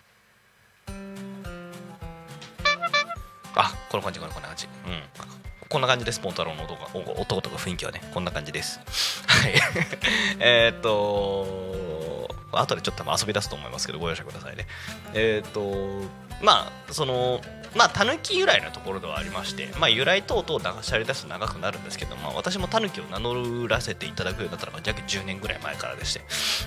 [3.55, 6.87] あこんな感じこんな感じうんこんな感じです、ポンタロウの音が
[7.19, 8.79] 音とか雰囲気はね、こんな感じです。
[9.29, 9.53] はい。
[10.41, 14.65] えっと、後でちょっと遊び出すと思いますけど、ご容赦くださいね。
[15.13, 16.01] えっ、と、
[16.41, 17.39] まあ、その、
[17.75, 26.21] まあ、タヌキ由来のところではありまして、まあ、由来等々しゃり出すと長くなるんですけど、まあ、私もタヌキを名乗らせていただくようになったのが約10年ぐらい前からでして、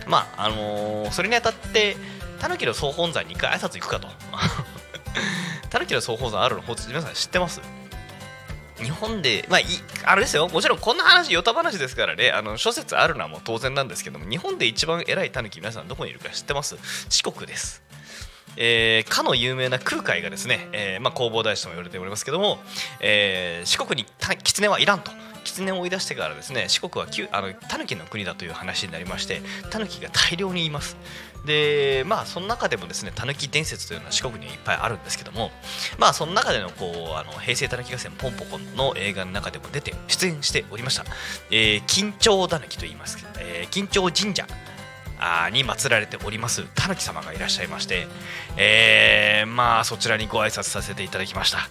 [0.06, 1.96] まあ、あのー、それにあたって、
[2.38, 4.08] タヌキの総本山に一回挨拶行くかと。
[5.70, 6.62] タヌキの総宝山あるの？
[6.88, 7.60] 皆さん知ってます？
[8.82, 9.64] 日本で、まあ、い
[10.04, 16.76] あれですよ、もちろんこんな話、ヨタ話ですからね、あの諸説あるのはもう当然なんですけども、日本で一番偉いタヌキ、皆さんどこにいるか知ってます？
[17.08, 17.82] 四国です。
[18.56, 22.58] えー、かの有名な空海がですね、えーまあ、弘法大師とも言われておりますけども、
[23.00, 24.06] えー、四国に
[24.42, 25.10] 狐はいらんと。
[25.44, 30.96] 狐を追い出してからですね四国はあのタヌキの国だという話になりましてタヌキが大量にいます。
[31.44, 35.50] でまあその中でもですねたぬき伝説というのは四国にはいっぱいあるんですけども
[35.98, 41.04] まあその中でのこうあの平成たぬき合戦ポンポコンの映画の中でも出て出演しておりました、
[41.50, 44.46] えー、緊張たぬきと言いますけど、えー、緊張神社
[45.52, 48.06] に祀られておりますたぬき様がいらっしゃいまして、
[48.56, 51.68] えー、まあそちらにご挨拶させていただきました。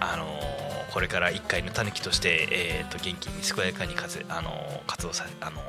[0.00, 5.60] あのー、これから一回のたぬきとして、えーと、元気に健やかに活,、あのー、活動さあの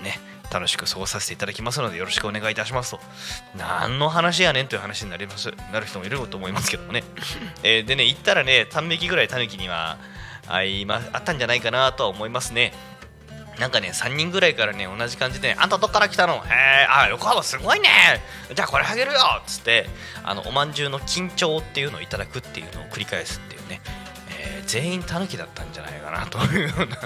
[0.00, 0.20] ー、ね
[0.54, 3.00] 楽しく過ごさせていただきますのでよろしくお願いいたしますと。
[3.56, 7.02] 何の話やねんという話になりますなる人もいると思いますけどもね、
[7.64, 9.98] えー、でね行ったらね短命期ぐらいタヌキには
[10.46, 12.72] あいまあったんじゃないかなとは思いますね。
[13.58, 16.34] なんかね、3人ぐらいからね、同じ感じで、ね、あんたどっから来たの？
[16.34, 17.88] へえ、あ、横浜すごいね。
[18.52, 19.20] じゃあこれあげるよ。
[19.46, 19.86] つって、
[20.24, 23.80] あの、おまんじゅうの緊張っていうのをいただくっていうのを繰り返すっていうね、
[24.40, 26.96] えー、全員タヌキだったんじゃないかなというような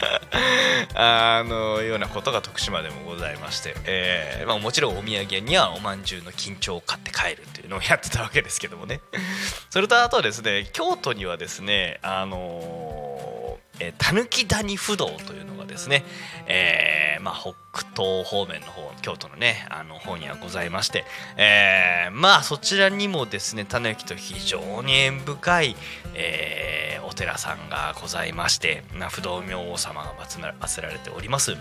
[0.94, 9.00] あのようなことが徳島でもございまして、えーまあ、もちろんお土産にはおまんじゅうの緊張を買って帰るというのをやってたわけですけどもね。
[9.70, 16.04] それとあとはですね京都にはですねあのー、たぬき谷不動というのですね、
[16.46, 17.54] えーまあ、北
[18.02, 21.04] 東方面の方京都のねあの方にはございまして、
[21.36, 25.76] えー、まあそちらにもですねたぬきと非常に縁深い、
[26.14, 31.56] えー、お寺さんがございまして、まあ、不動明王様が祀られております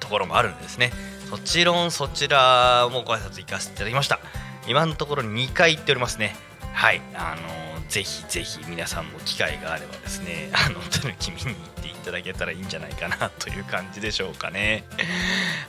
[0.00, 0.92] ところもあるんですね。
[1.30, 4.18] もちろんそちらもご挨拶行かせていただきました。
[4.66, 6.34] 今のところ2回行っておりますね。
[6.72, 7.02] はい。
[7.14, 14.84] あのー、ぜひぜひ皆さんも機会があればですね あのたぬき見に行っていただけたらいいんじゃないかなという感じでしょうかね。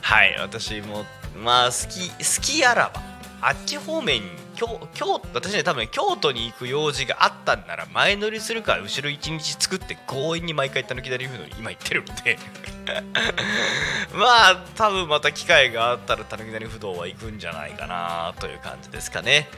[0.00, 3.02] はい私もまあ好き好きあらば
[3.40, 12.38] あっち方面に京京私ね多分京都に行く用事があったんなら前乗りするから後ろ1日作って強引に毎回たぬきだり風の今言ってるので。
[14.14, 19.48] まあ多分また機会があったらたぬきだり不動は行くんじゃないかなという感じですかね。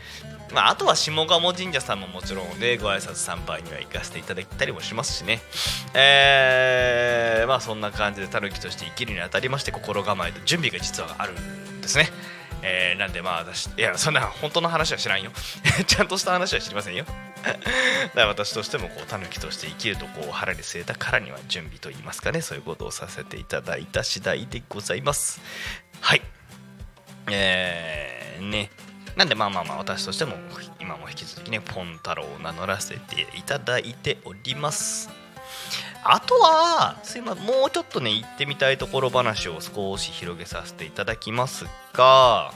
[0.52, 5.40] まあ、あとは下鴨神社さんももちろんでご挨拶参拝には行かせていただいたりもしますしね。
[5.94, 12.08] えー、まあそんな感じでたぬきとして生きるにあたりまして心構えと準備が実はあるんですね。
[12.62, 15.30] えーなんでまあ私いやそんな本当の話は知らんよ。
[15.86, 17.04] ちゃんとした話は知りませんよ。
[17.44, 17.60] だか
[18.14, 22.40] ら私としてもこうタヌキとして生きるとこう腹に据えたからには準備といいますかね。
[22.40, 25.40] そういうことをさせていただいた次第でございます。
[26.00, 26.22] はい。
[27.30, 28.70] えー、ね。
[29.18, 30.34] なんでまあまあまあ私としても
[30.80, 35.10] 今も引き続きねポン太郎を名乗らせていただいております。
[36.04, 42.52] あとはすいませんもうちょっとね行ってみたいところ話を少し広げさせていただきますが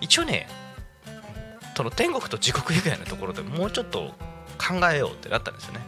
[0.00, 0.48] 一応ね
[1.76, 4.14] その天国と地獄以外のところでもうちょっと
[4.56, 5.80] 考えようってなったんですよね。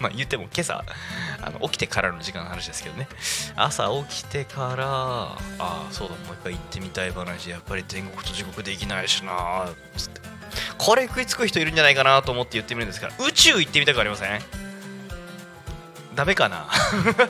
[0.00, 0.84] まあ言っても今朝
[1.42, 3.08] あの起きてからの時間の話ですけどね。
[3.56, 7.50] 朝起きてからああそうだもう一回行ってみたい話。
[7.50, 10.20] やっぱり天国と地獄できないしなーっつって。
[10.78, 14.40] これ食いつく人いるんじゃないかなと思って言ってみるんですが宇宙行ってみたくありません？
[16.14, 16.66] ダメかな？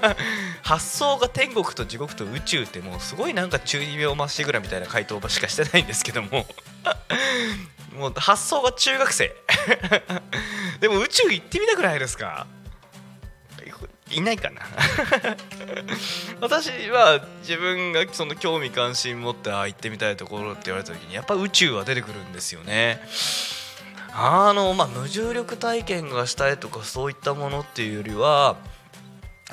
[0.62, 6.46] 発想が天国と地獄と宇宙ってもうすごいなんか中二病まっしぐらみたいな回答しかしてないんですけども。
[7.98, 9.34] もう発想が中学生。
[10.80, 12.46] でも宇宙行ってみたくないですか？
[14.10, 14.62] いないかな。
[16.40, 23.02] 私は自分がその興味関心持ってあ行ってみたいところって言われた時にやっぱ宇宙は出てくるんですよね。
[24.12, 28.56] あのまあ無重力体験がしたいとかそういったものっていうよりは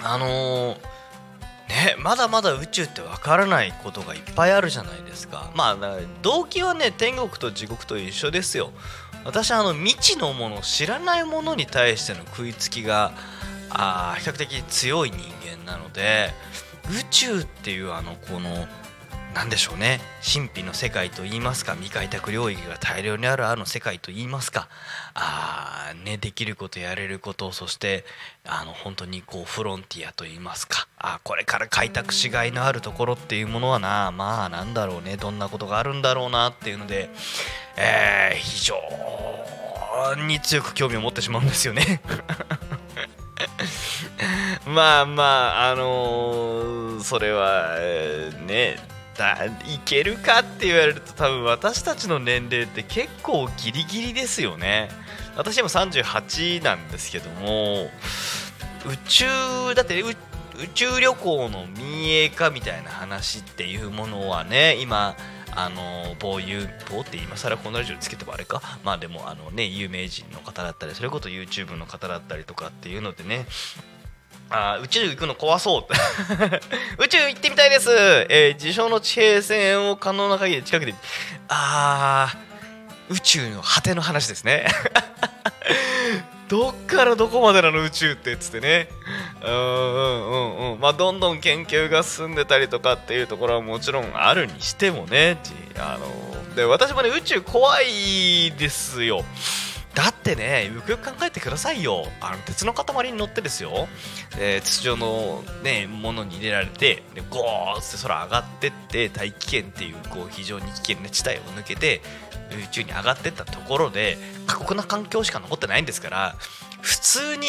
[0.02, 0.78] あの
[1.68, 5.52] ねまだまだ宇宙ってわからないことがいっぱいあるじゃないですか。
[5.56, 8.72] まあ動機はね天国と地獄と一緒ですよ。
[9.26, 13.12] 私あの未知のもの知らないものに対しての食いつきが
[13.70, 16.32] あ比較的強い人間なので
[16.90, 18.68] 宇宙っていうあのこの
[19.36, 24.70] なんでしょうね神秘の世界といいますか未開拓領域が大量にあるあの世界といいますか
[25.14, 28.06] あー、ね、できることやれることそして
[28.46, 37.10] あの本当にこうフロンティアといいますかあこれから開拓しがいのあるところっていうものはなまあなんだろうねどんなことがあるんだろうなっていうので、
[37.76, 38.76] えー非常
[40.28, 42.02] に強く興味を持ってしまうんですよね。
[44.66, 45.24] まあま
[45.68, 48.78] ああのーそれはえーね
[49.18, 54.90] だいけるかって言われると多分私たちの年齢って結構ギリギリですよね。
[55.38, 57.90] 私今38なんですけども
[58.86, 59.26] 宇宙
[59.76, 60.16] だって宇
[60.74, 65.16] 宙旅行の民営化みたいな話っていうものはね今
[65.56, 68.62] あの某有某って今更このラジオつけてもあれか？
[68.84, 73.46] まあでもあのね有名人の方だったりそれこそ YouTube の方だったりとかっていうのでね。
[74.48, 75.94] あ宇宙行くの怖そう。
[77.04, 77.90] 宇宙行ってみたいです、
[78.30, 80.94] えー自称の地平線を可能な限り近くで。
[81.48, 84.68] あー宇宙の果ての話ですね。
[86.48, 88.88] どっからどこまでなの宇宙ってっつってね。
[89.44, 90.80] うんうんうんうん。
[90.80, 95.38] まあどんどん研究が進んでたりとかっていうところはもちろんあるにしてもね。
[95.78, 99.24] あので私もね宇宙怖いですよ。
[99.96, 102.06] だってねよくよく考えてくださいよ。
[102.22, 103.88] あの鉄の塊に乗ってですよ、
[104.38, 112.02] えー筒状の、ね、ものに入れられてでゴーって空上がってって大気圏っていうこう非常に危険な地帯を抜けて
[112.52, 116.36] 宇宙に上がってったところで過酷な環境しか残ってないんですから
[116.82, 117.48] 普通に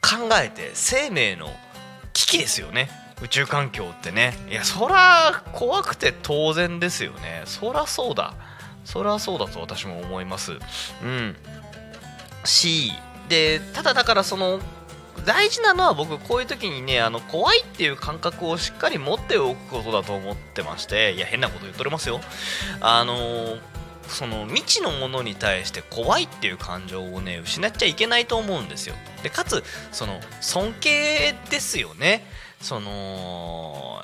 [0.00, 1.48] 考えて生命の
[2.12, 2.88] 危機ですよね。
[3.20, 4.34] 宇宙環境ってね。
[4.48, 7.42] いやそら怖くて当然ですよね。
[7.46, 8.34] そらそうだ。
[8.84, 10.52] そらそうだと私も思います。
[11.02, 11.36] うん。
[12.44, 12.92] し
[13.28, 14.60] でただだからその
[15.24, 22.20] 大事なのは僕こういう時にねあの怖いっていう感覚をしっかり持っておくことだと思ってましていや変なこと言っとれますよ。
[22.80, 23.56] あの
[24.08, 28.94] その未知のものに対して怖いっていう感情をね失っちゃいけないと思うんですよ。
[29.22, 32.24] でかつその尊敬ですよね。
[32.60, 34.00] その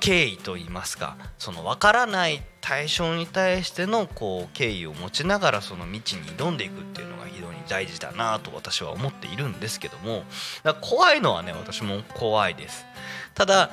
[0.00, 10.22] 敬意と言いますかその分からない対象に対してのこう敬意を持ちながらその未知に挑んでいくっていうのが非常に大事だなと私は思っているんですけども
[10.82, 12.84] 怖いのはね私も怖いです。
[13.34, 13.70] ただ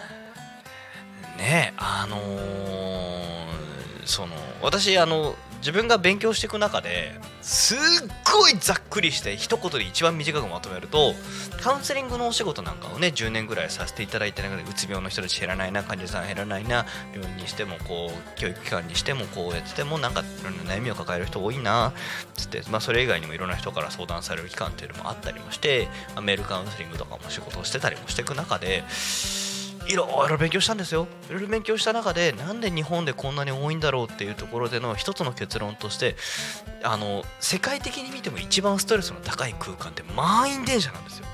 [1.38, 3.36] ねあのー
[4.06, 7.78] その私あの自分が勉強していく中ですっ
[8.32, 11.16] ごいざっくりして一言で一番短くまとめると
[11.60, 21.94] カウンセリングのお仕事なんかをね10年ぐらいさせていただいて中でうつ病の人たち減らないな患者さん減らないな病院にしてもこう教育機関にしてもこうやっててもなんかいろんな悩みを抱える人多いな
[22.36, 28.84] つって、まあ、それ以外にもいろんな人から相談される機関っていうのもあったりもして、まあメールカウンセリングとかも仕事をしてたりもしていく中で
[29.88, 31.08] いろいろ勉強したんですよ。
[31.30, 36.16] いろいろ勉強した中でなんで日本でこんなに多いんだろうっていうところでの一つの結論として
[36.84, 41.26] あの世界的に見ても一番ストレスの高い空間って満員電車なんですよ。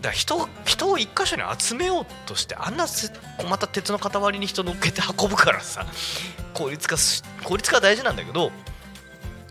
[0.00, 2.86] だから人人を一箇所に集めようとしてあんな
[3.48, 5.84] また鉄の塊に人乗っけて運ぶからさ
[6.54, 6.96] 効率化
[7.44, 8.50] 効率化大事なんだけど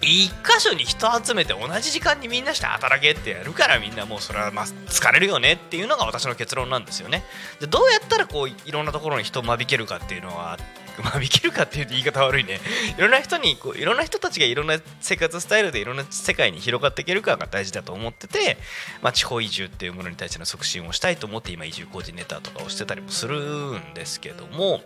[0.02, 7.24] 一箇所に人集めて同じ時間にみんなして働けってやるからみんなもうそれはまあ疲れるよねっていうのが私の結論なんですよね。
[7.60, 10.58] でどうやったらこういろんなところに人を間引けるかっていうのは
[11.04, 12.60] 間引けるかっていう言い方悪いね
[12.98, 18.58] いろんな人にこういろんな人たちがいろんな生活スタイルでいろんな世界に広がっていけるかが大事だと思ってて、
[19.02, 24.82] まあ、地方移住っていうものに対しての促進をしたいと思って今移住コーディネーターとかをしてたりもするんですけども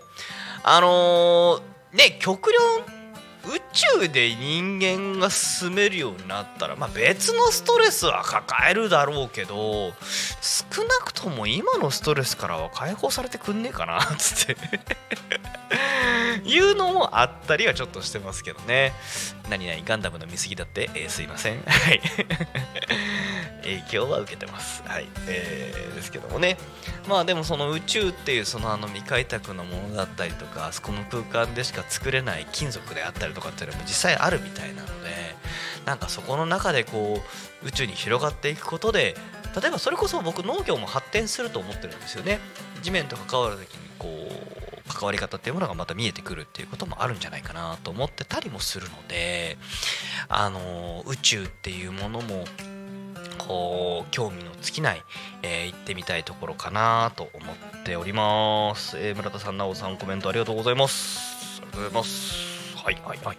[0.63, 1.61] あのー
[1.93, 3.02] ね極論
[3.45, 9.91] 宇宙で人間が住めるようになったら、まあ、別のストレスは抱えるだろうけど
[10.41, 14.57] 少なくとも今のストレスからは解放されてくんねえかなっつって。
[16.45, 18.93] いうのもあったりはちょっとしてますけどね。
[19.49, 21.61] 何々ガンダムの見過ぎだって、えーすいません。
[21.63, 22.01] はい。
[23.63, 24.83] 影響は受けてます。
[24.85, 25.07] はい。
[25.27, 26.57] えーですけどもね。
[27.07, 34.93] まあでもその宇宙っていうそのあの未開拓のものだったりとかあそこの空間でしか作れない金属であったりとかっていうのも実際あるみたいなので
[35.85, 37.19] なんかそこの中でこ
[37.63, 39.15] う宇宙に広がっていくことで
[39.59, 42.39] 例えばそれこそ僕農業も発展すると思ってるんですよね。
[42.81, 44.07] 地面と関わる時にこ
[44.87, 49.57] う関わり方っていうものがまた見えてくるっていうこともあるんじゃないかなと思ってたりもするので
[50.27, 52.45] あの宇宙っていうものも
[53.37, 55.03] こう興味の尽きない、
[55.41, 61.61] えー行ってみたいところかなと思っております、えー村田さん、なおさんコメントありがとうございます。
[61.61, 62.77] ありがとうございます。
[62.83, 63.37] はいはいはい。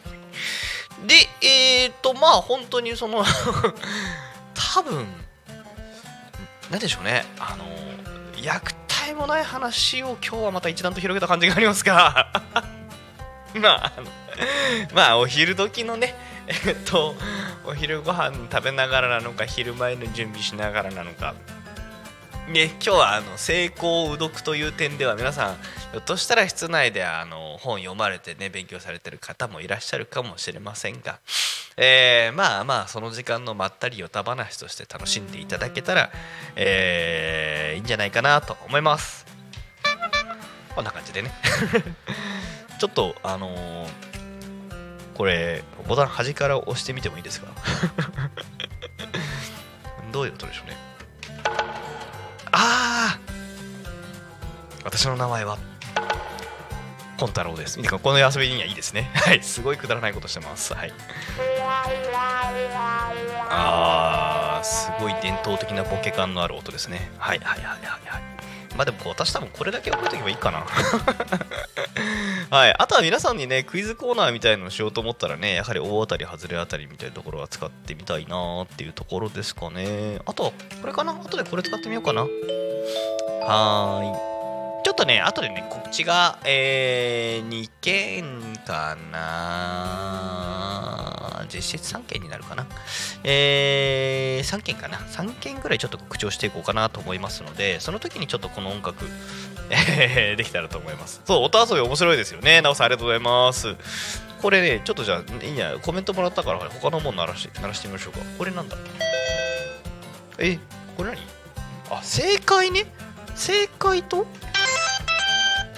[1.07, 1.14] で
[1.47, 3.24] えっ、とまあ本当にその
[4.74, 5.07] 多分
[6.70, 7.24] なんでしょうね。
[7.38, 7.64] あの
[8.36, 12.30] 虐待もない話を今日はまた一段と広げた感じがありますが。
[13.55, 13.92] まあ
[14.92, 16.14] まあお昼時のね
[16.47, 17.14] えっと
[17.64, 21.34] お昼ご飯食べながらなのか昼前の準備しながらなのか。
[22.49, 31.20] ね今日はあの成功うどくという点では皆さんひょっとしたら室内であの本読まれてね勉強されてる方もいらっしゃるかもしれませんが、
[31.78, 36.11] えーまあまあその時間のまったりよた話として楽しんでいただけたら、
[36.55, 39.26] えーいいんじゃないかなと思います。
[40.74, 41.32] こんな感じでね。
[42.78, 44.14] ちょっとあのー
[45.15, 47.49] これボタン端から押してみてもいいですか？
[50.12, 50.77] どういう音でしょうね。
[52.53, 53.19] ああ
[54.85, 55.59] 私の名前は
[57.19, 57.79] コン太郎です。
[57.83, 59.11] この遊びにはいいですね。
[59.15, 59.43] はい。
[59.43, 60.75] すごいくだらないことしてます。
[60.75, 60.93] はい。
[63.51, 67.11] あーすごい伝統的なボケ感のある音ですね。
[67.19, 68.23] はいはいはいはいはい。
[68.77, 70.65] まあでも私多分これだけ覚えておけばいいかな
[72.55, 80.21] はい、あとは皆さんにねクイズコーナーみたいのをしようと思ったらねやはり大当たり外れ当たりみたいなところは使ってみたいなーっていうところですかね。
[80.25, 81.21] あとはこれかな？
[81.21, 82.21] あとでこれ使ってみようかな。
[82.21, 84.85] はーい。
[84.85, 88.25] ちょっとねあとでねこっちがえー、2件
[88.65, 91.04] かな。
[91.47, 92.66] 実質3件になるかな
[93.24, 99.07] えー、3件かな3件ぐらいちょっと告知をしていこうかなと思いますのでその時にちょっとこの音楽
[99.70, 101.20] えー できたらと思います。
[101.24, 102.61] そう、音遊び面白いですよね。
[102.61, 103.74] なおさんありがとうございます。
[104.42, 108.18] これね、ちょっとじゃあ、いいんじゃないコメントもらったから、他のもの鳴らして鳴らしてみましょうか。
[108.38, 108.76] これなんだ
[110.38, 110.59] え、
[110.97, 111.18] これ何？
[111.90, 112.86] あ、正解ね。
[113.34, 114.26] 正解と？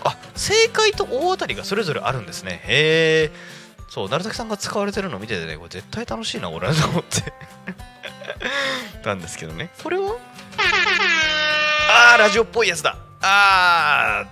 [0.04, 2.60] あ、正解と大当たりがそれぞれあるんですね。
[2.64, 3.55] へえ。
[3.96, 7.32] そう、鳴崎さんが使われてるの見ててね、これ絶対楽しいな、俺と思って。
[9.08, 9.70] なんですけどね。
[9.82, 10.16] これは？
[11.88, 12.98] あー、ラジオっぽいやつだ。
[13.22, 14.26] あ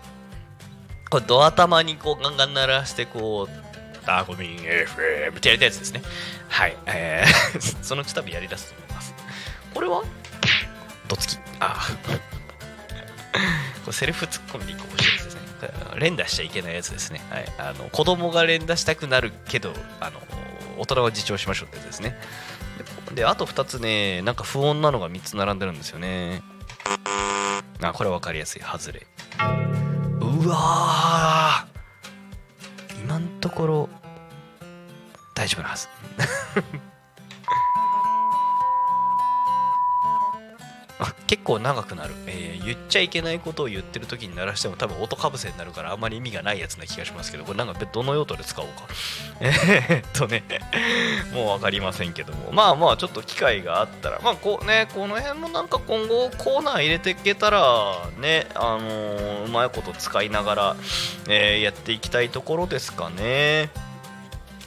[1.07, 6.03] ー、これド頭にこうガンガン鳴らしてこう、タコミン FM ってやりたいやつですね。
[6.51, 6.77] はい。
[6.85, 9.15] えー そのうち多分やりだすと思います。
[9.73, 10.03] これは？
[11.09, 11.39] どつき。
[11.61, 15.14] あーこれセルフツッコミで一個欲し
[15.99, 17.21] 連打しちゃいけないやつですね。
[17.31, 17.47] はい。
[17.59, 20.21] あの子供が連打したくなるけど、あの
[20.79, 22.17] 大人は自重しましょうってやつですね。
[23.15, 26.43] で、あと2つね、なんか不穏なのが3つ並んでるんですよね。
[27.81, 28.63] あ、これ分かりやすい。
[28.63, 29.07] 外れ。
[30.21, 31.67] うわ
[33.03, 33.89] 今んところ
[35.35, 35.89] 大丈夫なはず
[41.35, 48.87] 結構長くなる、えー言っちゃいけないことを言ってる時に鳴らしても多分音かぶせになるからあんまり意味がないやつな気がしますけどこれなんかどの用途で使おうか。
[49.41, 50.45] えっとね
[51.35, 52.53] もう分かりませんけども。
[52.53, 54.21] まあまあちょっと機会があったら。
[54.23, 60.77] まあこうねこの辺もなんか今後コーナー入れていけたらねあのーうまいこと使いながら、
[61.29, 63.71] えーやっていきたいところですかね。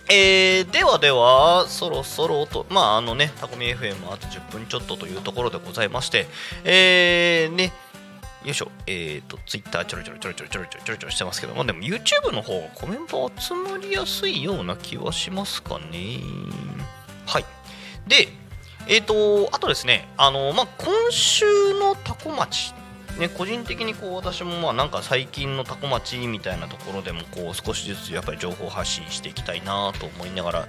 [0.10, 6.28] えーではではそろそろとまああのねタコミ FM あと10分ちょっとというところでございまして
[6.64, 7.74] えーね
[8.46, 8.72] よいしょ。
[8.86, 16.20] えーとツイッターちょろちょろちょろちょろちょろちょろちょろちょろしてますけどもでも YouTube の方がコメント集まりやすいような気はしますかね。
[17.26, 17.46] はい。
[18.08, 18.30] で
[18.88, 22.74] えーとあとですねあのまあ今週のタコ町
[23.20, 30.68] ね、個人的にこう私もまあなんか最近のタコ町みたいなところでもこう少しずつやっぱり情報発信していきたいなと思いながら。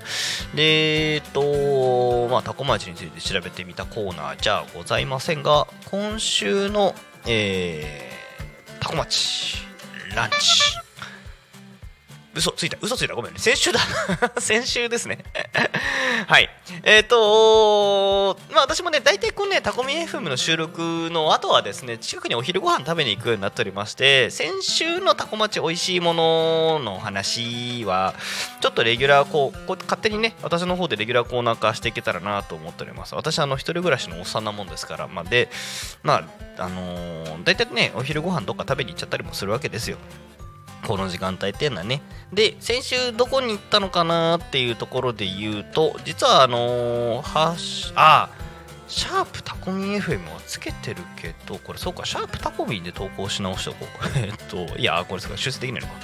[0.54, 6.94] でえっとまあタコ町について調べてみたコーナーじゃございませんが今週の
[7.26, 9.58] えー、タコ町
[10.14, 10.87] ランチ。
[12.38, 12.78] 嘘ついた。
[12.80, 13.14] 嘘ついた。
[13.14, 13.38] ごめんね。
[13.38, 13.80] 先週だ。
[14.38, 15.18] 先週ですね。
[16.28, 16.48] はい。
[16.84, 28.14] えっ、とまあ私もね大体このねタコミ FM の収録の後はですね近くにお昼ご飯食べに行くようになっておりまして先週のタコ町美味しいものの話は
[28.60, 33.14] ちょっとレギュラーこうこう勝手にね私の方でレギュラーコーナー化していけたらなと思っております。
[33.14, 35.48] 私あの一人暮らしのおっさんなもんですからまあで
[36.02, 36.24] ま
[36.58, 39.96] ああのー、大体ねお昼ご飯どっか食べに行っちゃったりもするわけですよ。
[40.86, 42.02] この時間帯っていうのはね。
[42.32, 48.30] で、先週どこに行ったのかなっていうところで言うと、実はあのー、はし、あ、
[48.86, 53.88] シャープタコミン FM はつけてるけど、これそうか、シャープタコミンで投稿し直しとこう。
[54.18, 55.94] えっと、いや、これそうか、修正できないのか。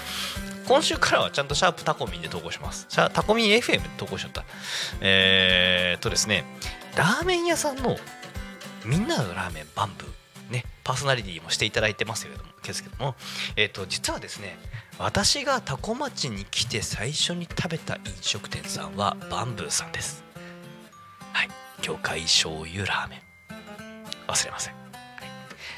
[0.66, 2.86] 今週からはちゃんとシャープタコミンで投稿します。
[2.88, 4.44] シャタコミン FM で投稿しちゃった。
[5.00, 6.44] えー、っとですね、
[6.96, 7.96] ラーメン屋さんの
[8.84, 10.13] みんなのラーメンバンブー。
[10.84, 13.14] パーソナリティもしていただいてますけれども、ですけども、
[13.56, 14.56] えー、と実はですね
[14.98, 20.22] 私がタコ町に来て最初に食べた飲食店さんはバンブーさんです。
[21.32, 21.48] はい。
[21.82, 23.24] 魚介醤油ラーメン。
[24.26, 24.74] 忘れません、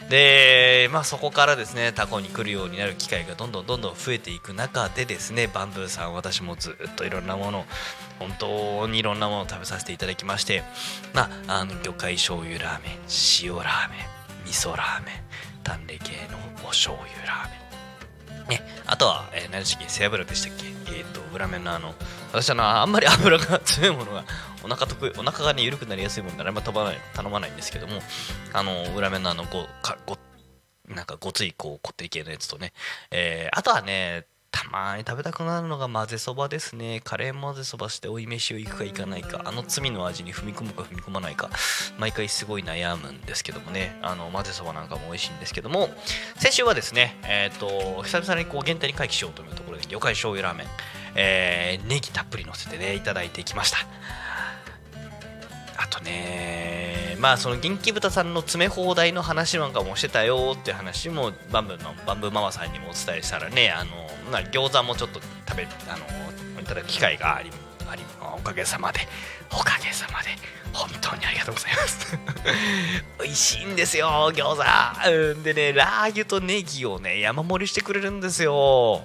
[0.08, 7.64] でまあそこからですねタコに来るようになる機会がどんどんどんどん増えていく中でですねバンブーさん私もずっといろんなもの
[8.18, 10.62] 本当にいろんなものを食べさせていただきまして
[11.12, 12.92] まああの魚介醤油ラーメン
[13.42, 14.15] 塩ラーメン
[14.46, 15.14] 味噌ラーメン
[15.64, 17.66] 淡麗系のお醤油ラーメン。
[18.48, 20.66] ねあとは、えー、何でしたっけ背脂でしたっけ
[20.96, 21.94] えっ、ー、と裏面のあの
[22.32, 24.24] 私はあんまり油が強いものが
[24.62, 27.94] お腹得意お腹がね緩くなりやすいものならあんま頼まない頼まないんですけども
[28.52, 30.16] あの裏面のあのごかご
[30.88, 32.72] なんかごついこうこってり系のやつとね、
[33.10, 34.26] えー、あとはね
[34.56, 37.02] たまに食べたくなるのが混ぜそばですね。
[37.04, 39.42] カレー混ぜそばして追い飯を行くか行かないか。
[39.44, 41.50] あの罪の味に踏み込むか踏み込まないか。
[41.98, 43.98] 毎回すごい悩むんですけどもね。
[44.00, 45.90] あの混ぜそばなんかも美味しいんですけども。
[46.36, 50.66] 先週はですねえっ、ー、と久々にこう限定に回帰しようというところで魚介醤油ラーメン、
[51.16, 53.78] えー、ネギたっぷりのせてねいただいてきました。
[55.76, 56.85] あとね
[57.26, 63.90] まあその元気豚さんの詰め放題の話なんかもしてたよって話もバンブーのバンブーママさんにもお伝えしたらねあの
[64.30, 65.96] まあ餃子もちょっと食べあ
[66.54, 67.50] のいただく機会があり
[67.90, 68.02] あり
[68.36, 69.00] おかげさまで
[69.52, 70.28] おかげさまで
[70.72, 72.16] 本当にありがとうございます。
[73.18, 75.10] 美味しいんですよ餃子。
[75.10, 79.02] うんでねラー油とネギをね山盛りしてくれるんですよ。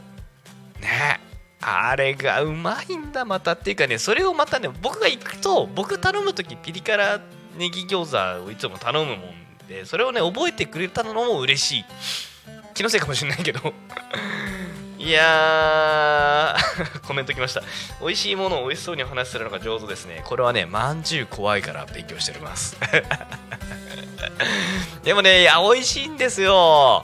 [0.79, 1.19] ね
[1.59, 3.53] あれがうまいんだまた。
[3.53, 9.19] っていうかねそれをまたね僕が行くと僕頼む時ピリ辛ってネギ餃子をいつも頼むもん
[9.67, 11.85] でそれをね覚えてくれたのも嬉しい。
[12.73, 13.73] 気のせいかもしれないけど。
[14.97, 17.63] いやー コメントきました。
[18.01, 20.21] 美味しいものを美味しそうにお話しするのが上手ですね。
[20.25, 22.77] これはねまんじゅう怖いから勉強しております。
[25.03, 27.03] でもねいや美味しいんですよ。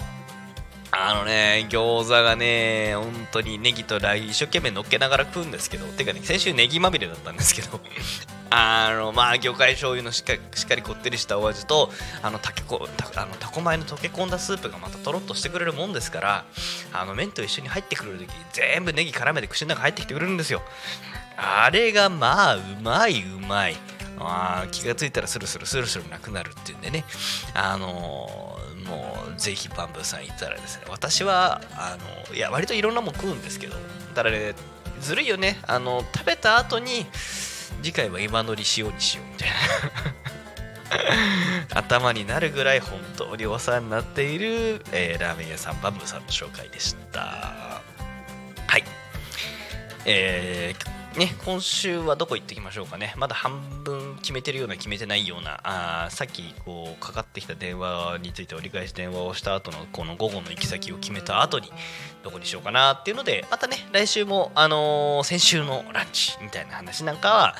[0.91, 7.79] あのね、餃子がね、本当にネギとラー油一生懸命乗っけながら食うんですけど、てかね、先週ネギまみれだったんですけど、
[8.49, 11.89] あの、まあ、魚介醤油のしっかりしっかりこってりしたお味と、
[12.21, 16.45] あの、たけこ、たあのタコ米の溶け込んだスープがまたとろっとしてくれるもんですから、
[16.93, 20.61] あの、麺と一緒に入ってくるとき、全部ネギ絡めて口の中入ってきてくれるんですよ。
[21.37, 23.77] あれがまあ、うまいうまい。
[24.19, 27.05] あ気がついたらスルスルスルスルなくなるっていうんでね、
[27.53, 31.97] あのー、もうぜひバンブーさん行ったらですね、私は、あ
[32.29, 33.75] のいや、割といろんなもん食うんですけど、
[34.15, 34.55] ただね、
[35.01, 37.05] ずるいよね、あの食べた後に、
[37.81, 39.55] 次回は今乗りしようにしようみたいな。
[41.75, 47.81] 頭になるぐらい本当にお世話になっている、えー、ラーメン屋さんバンブーさんの紹介でしたは
[48.77, 48.83] い
[50.05, 53.15] えーね、今週はどこ行ってきましょうかね。
[53.17, 61.71] まだ半分決めてるような、決めてないような、あさっきこうかかってきた電話について折り返し電話をした後のこの午後の行き先を決めた後に、
[62.21, 67.55] どこにしようかなっていうので、またね、来週も、あのー、先週のランチみたいな話なんかは、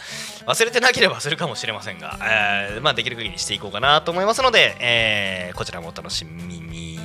[0.46, 6.97] 忘れてなければするかもしれませんが、え、まあ、できる限りしていこうかなと思いますので、えー、こちらもお楽しみに。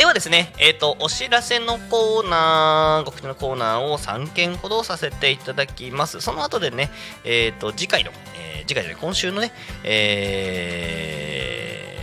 [0.00, 6.22] ではですね、えーと、お知らせのコーナー、告知のコーナーを3件ほどさせていただきます。
[6.22, 6.90] その後でね、
[7.22, 9.52] えーと、次回の、えー、次回じゃない、今週のね、
[9.84, 11.26] え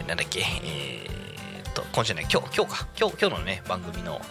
[0.05, 4.21] ー、なんだっけ、えーと、今週ね、今日、今日か、今日、今日のね、番組の、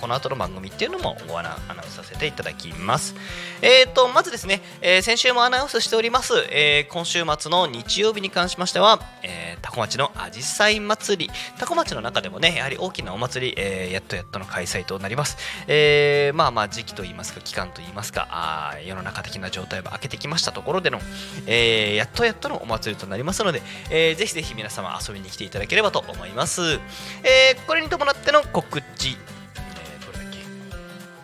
[0.00, 3.14] この後の番組っていうのもごアナウンスさせていただきます。
[3.62, 15.36] えーと、まずですね、えー、先週もアナウンスしております、えー、今週末の日曜日に関しましては、えー、タコ町のあじさい祭り、タコ町の中でもね、やはり大きなお祭り、えー、やっとやっとの開催となります。
[15.66, 21.00] えー、まあまあ時期といいますか、期間といいますか、あ世の中的な状態は明けてきましたところでの、
[21.46, 26.80] えー、やっとやっとのお祭りとなりますので、えー、ぜひぜひ皆様遊びに来ていただければと思います。
[27.22, 29.16] えー、これに伴っての告知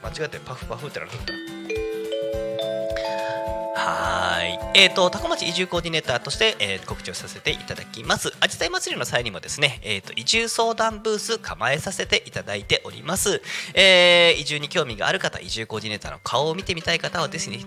[0.03, 1.33] 間違ってパフパフってなるんだ
[3.83, 4.61] はい。
[4.75, 8.31] えっ、ー、と、高町移住コーディネーターとして、えー、告知をさせていただきます。
[8.39, 13.41] あじさい祭りの際にもですね、えっ、ー、と、移住相談ブース構えさせていただいております。
[13.73, 17.59] えー、移住に興味がある方、移住コーディネーターの顔を見てみたい方はですね、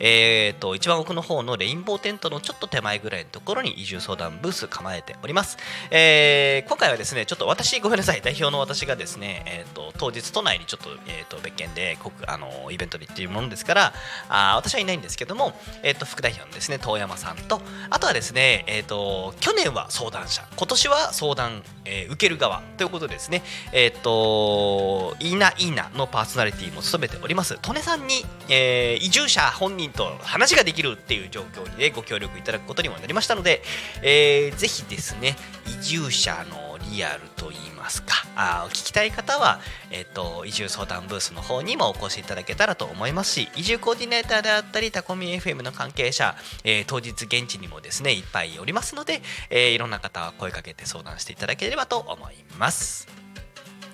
[0.00, 5.56] えっ、と、一番奥の方のレインボーテントのちょっと手前ぐらいのところに移住相談ブース構えております。
[5.92, 11.96] えー、今回はですね、ちょっと私、ごめんなさい、代表の私がですね、えっ、と、当日都内にちょっと、えっ、と、別件で、
[12.26, 13.92] あの、イベントに行っているものですから、
[14.28, 23.42] あ私はいないんですけども、えー、と副代表のですね遠山さんとあとはですね、えーと、去年は相談者今年は相談、えー、受ける側ということでですね
[23.72, 33.62] えっ、ー、といいないいなのパーソナリティも務めております利根さんに、えー、移住者本人と話ができるっていう状況でご協力いただくことにもなりましたので、
[34.02, 35.36] えー、ぜひですね
[35.66, 38.14] 移住者のリアルと言いますか。
[38.36, 39.60] あ聞きたい方は、
[39.90, 49.20] えっと、移住相談ブースの方にもお越しいただけたらと思いますし移住コーディネーターであったりタコミ FM の関係者、えー、当日現地にもですねいっぱいおりますので、
[49.50, 53.08] えー、いろんな方は声かけて相談していただければと思います。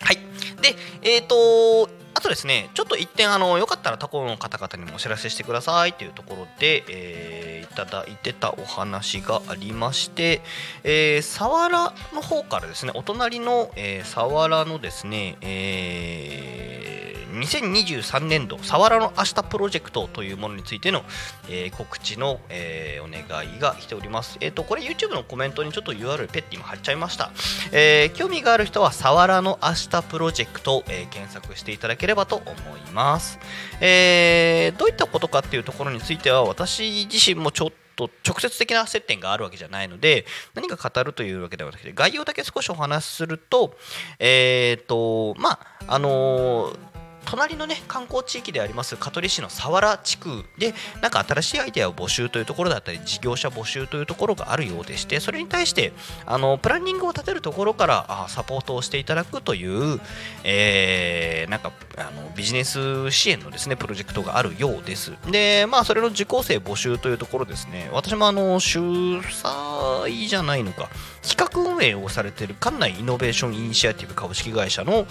[0.01, 0.19] はい。
[0.61, 1.89] でえっ、ー、と
[2.27, 10.43] とですね、ちょっと一点、あの、よかったら他校の方々にもお知らせしてくださいというところで、えー、いただいてたお話がありまして、
[10.83, 21.05] えー、佐原の方からですね、お隣の、えー、佐原のですね、えー2023年度、さわらの明日プロジェクトというものについての、
[21.49, 24.39] えー、告知の、えー、お願いが来ております。
[24.41, 27.31] えっ、ー、と、これ YouTube のコメントにちょっと URL ペッて今貼っちゃいました。
[27.73, 32.55] え興味がある人は、さわらの明日プロジェクト、え検索していただければと思
[32.89, 33.39] います。
[33.81, 43.75] えどういったことかっていうところについては、私自身もちょっと直接的な接点があるわけじゃないので何か語るというわけではなくて概要だけ少しお話しすると
[44.19, 46.96] えっ、ー、とまああのー
[47.27, 50.73] 隣のね観光地域であります香取市の佐原地区で
[51.03, 55.93] なんか新しいアイデアを募集というところだったり事業者募集というところがあるようでしてそれに対して
[56.25, 60.01] あのプランニングを立てるところからあサポートをしていただくという、
[60.45, 65.13] えー、なんかあのビジネス支援のですねプロジェクトがあるようです。
[65.31, 67.91] でまあそれの受講生募集というところですね。
[67.93, 70.89] 私もあの主催じゃないのか
[71.23, 75.07] 企画運営をされている館内イノベーションイニシアティブ株式会社の、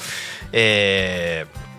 [0.53, 1.74] えー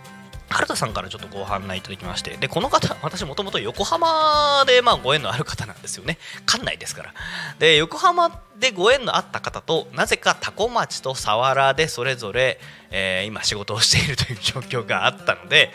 [0.48, 6.18] 原田さんからちょっとご案内いただきまして、で、この方、私もともと横浜でまあご縁のある方なんですよね。
[6.46, 7.14] 館内ですから。
[7.58, 12.58] で、横浜でご縁のあった方と、なぜか多古町と佐原でそれぞれ、
[12.90, 15.72] えー、今仕事をしているという状況があったので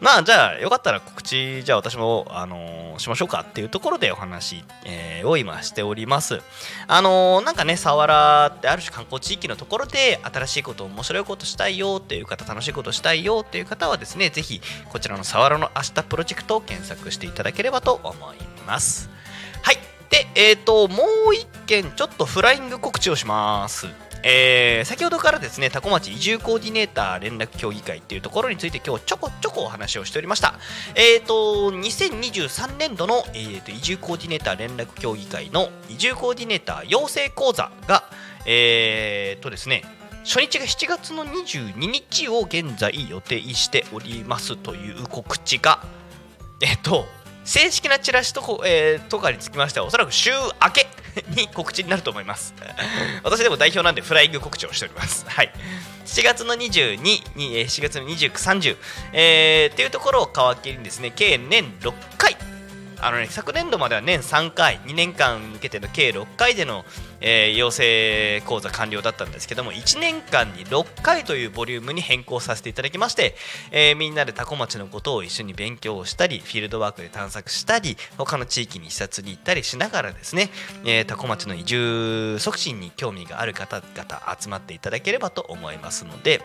[0.00, 6.40] まあじゃあよかったら告知じゃあ私も、あのー、しましょうかっていうところでお話、えー、を今しております。
[6.88, 19.10] あのー、なんかね佐原ってある種観光地域のところで新しいこと面白いことしたいよっていう方楽しいことしたいよっていう方はですねぜひこちらの佐原の明日プロジェクトを検索していただければと思います。
[19.62, 19.93] はい。
[20.14, 23.88] でえっ、ともう一件ちょっとフライング告知をします
[24.26, 30.54] えー、先ほどからですね、多古町移住コーディネーター連絡協議会っていうところについて今日ちょこちょこお話をしておりました。
[30.94, 38.04] えっ、ー、と、2023年度の、えーと、移住コーディネーター連絡協議会の移住コーディネーター養成講座が、
[38.46, 39.82] えーとですね、
[40.24, 45.84] 初日が7月の22日を現在予定しておりますという告知が、
[46.62, 47.04] えっ、と、
[47.44, 50.86] 正式なチラシと,、えー、とかにつきましてはおそらく週明け
[51.40, 52.54] に告知になると思います。
[53.22, 55.24] 私でも代表なんでフライング告知をしております。
[55.28, 55.52] はい。
[56.06, 58.76] 7月の22に7月の2930、
[59.12, 62.36] えー、っていうところを皮切りにですね計年6回
[63.00, 66.84] あのね昨年度までは年3回2年間向けての計6回での、
[67.20, 73.34] えー養成講座完了だったんですけども1年間に6回というボリュームに変更させていただきまして、
[73.70, 80.50] えーみんなで多古町のことを一緒に勉強をしたりフィールドワークで探索したり他の地域に視察に行ったりしながらですね、
[80.84, 86.42] えー多古町の移住促進に興味がある方々集まっていただければと思いますので、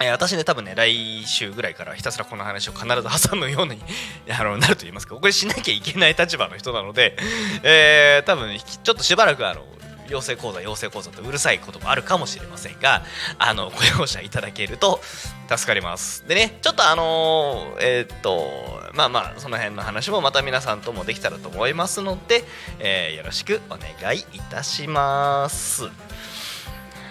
[0.00, 3.80] え私ね多分ね来週ぐらいからひたすらこの話を必ず挟むように
[4.30, 7.16] あのなると言いますかこれしなきゃいけない立場の人なので、
[7.62, 9.64] えー多分ちょっとしばらくあの
[10.08, 13.04] 養成講座養成講座とうるさいこともあるかもしれませんが
[13.38, 15.00] あのご容赦いただけると
[15.48, 16.26] 助かります。
[16.26, 22.44] でねちょっとあのーえーっとまあまあその辺の話もまた皆さんともできたらと思いますので、
[22.78, 25.88] えーよろしくお願いいたします。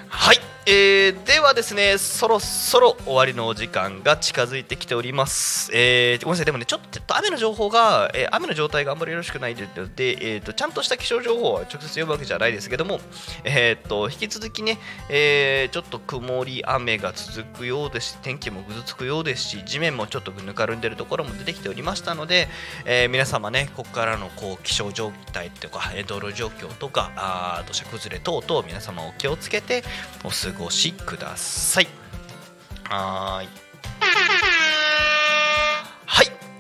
[0.09, 0.39] はい、
[0.70, 9.61] えーではですねそろそろ終わりのお時間が近づいてきております、えーごめんなさいでもねちょっと雨の情報が、えー雨の状態があんまりよろしくないの
[9.95, 12.99] で、えー、とちゃんとした気象情報は直接読むわけじゃないですけども、
[13.45, 14.78] えー、と引き続きね、
[15.09, 22.49] えちょっと曇り雨が続くようですし天気もぐずつくようですし地面もちょっとぬかるんでるところも出てきておりましたので、
[22.86, 29.84] え皆様ねここからのこう気象状態とか道路状況とかあ土砂崩れ等々皆様お気をつけて
[30.26, 31.88] お過ごしください。
[32.89, 33.66] はーい。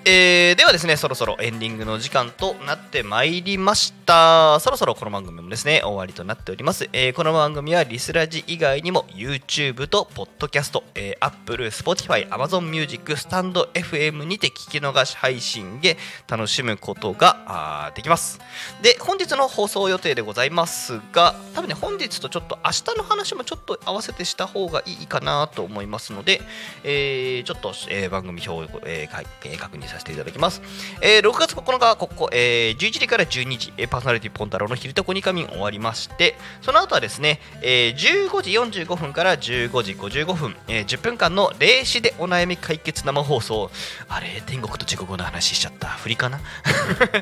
[0.09, 4.57] えーではですねそろそろエンディングの時間となってまいりました。
[4.61, 15.97] そろそろこの番組もですね終わりとなっております、えーこの番組はリスラジ以外にも YouTube と Podcast、えー、Apple、Spotify、Amazon Music、スタンド FM にて聞き逃し配信で
[16.29, 18.39] 楽しむことができます。
[18.81, 26.39] で本日の放送予定でございますが多分ね本日とちょっと明日の話もちょっと合わせてした方がいいかなと思いますので、
[26.85, 30.61] えーちょっと、えー番組表を、えーかいえー確認させていただきます、
[31.01, 38.51] えー6月9日ここ、えー11時から12時、えーパーソナリティポンタロウの昼とこにかみん終わりましてその後はですね、えー15時
[38.83, 43.69] 45分から15時55分、えー10分間の霊視でお悩み解決生放送。
[44.09, 45.87] あれ天国と地獄の話しちゃった。
[45.87, 46.39] 振りかな？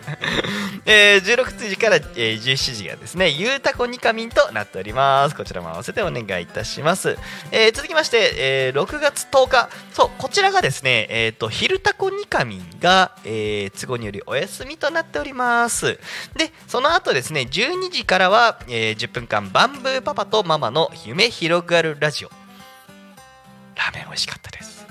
[0.85, 5.35] えー16時から、えー17時がですね、ゆうたこにかみんとなっております。
[5.35, 7.17] こちらも合わせてお願いいたします。
[7.51, 15.99] えー続きまして、えー6月10日、そう、こちらがですね、えっ、と、昼たこにかみんが、えー都合によりお休みとなっております。
[16.35, 22.29] で、その後ですね、12時からは、えー10分間、バンブーパパとママの夢広がるラジオ。
[23.75, 24.85] ラーメン美味しかったです。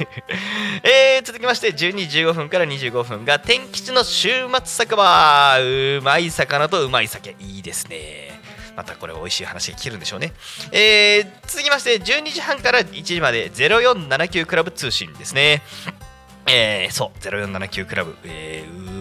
[0.82, 8.40] えー続きまして12時15分から25分が天吉の週末酒場うまい魚とうまい酒いいですね
[8.76, 10.32] またこれ美味しい話が聞けるんでしょうね、
[10.72, 15.62] えー続きまして12時半から1時まで0479クラブ通信ですね
[16.46, 19.00] えーそう0479クラブ、えー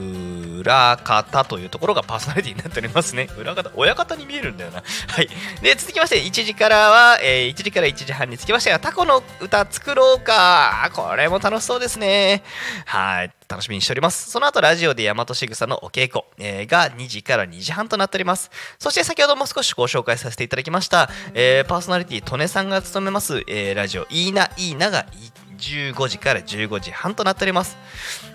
[0.60, 3.30] 裏方というところがパーソナリティになっておりますね。
[3.38, 4.84] 裏方、親方に見えるんだよな。
[5.08, 5.30] はい。
[5.62, 10.90] で、続きまして、1時からは、えー1時から1時半につきましては、タコの歌作ろうか。
[10.94, 12.44] これも楽しそうですね。
[12.86, 13.32] はい。
[13.48, 14.30] 楽しみにしております。
[14.30, 18.52] その後、ラジオで大和しぐさのお稽古、えーが2時から2時半となっております。
[18.80, 27.78] そして、先ほども少しご紹介させていただきました、えーパーソナリティ、利根さんが務めます、えーラジオ、いいな、いいなが、いい15時から15時半となっております。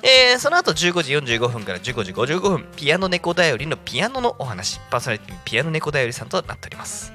[0.02, 7.12] えーその後15時45分から15時55分、ピアノ猫だよりのピアノのお話、パーソナリティピアノ猫だよりさんとなっております。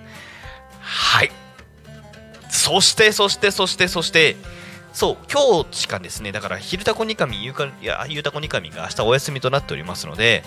[0.82, 1.32] はい。
[2.49, 4.36] そして、そして、そして、そして、
[4.93, 10.43] そう、今日しかですね、だから、昼タコニカミ、ゆうかいやゆうたこニカミンが明日お休みとなっておりますので、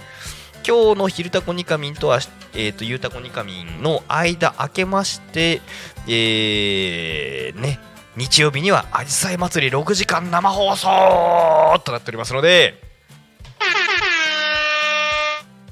[0.67, 2.21] 今日の昼タコニカミンとは、
[2.55, 5.61] えー、とゆうたこニカミンの間明けまして、
[6.07, 7.81] えー、ね、
[8.17, 12.75] 日曜日にはあじさい祭り6時間生放送となっておりますので、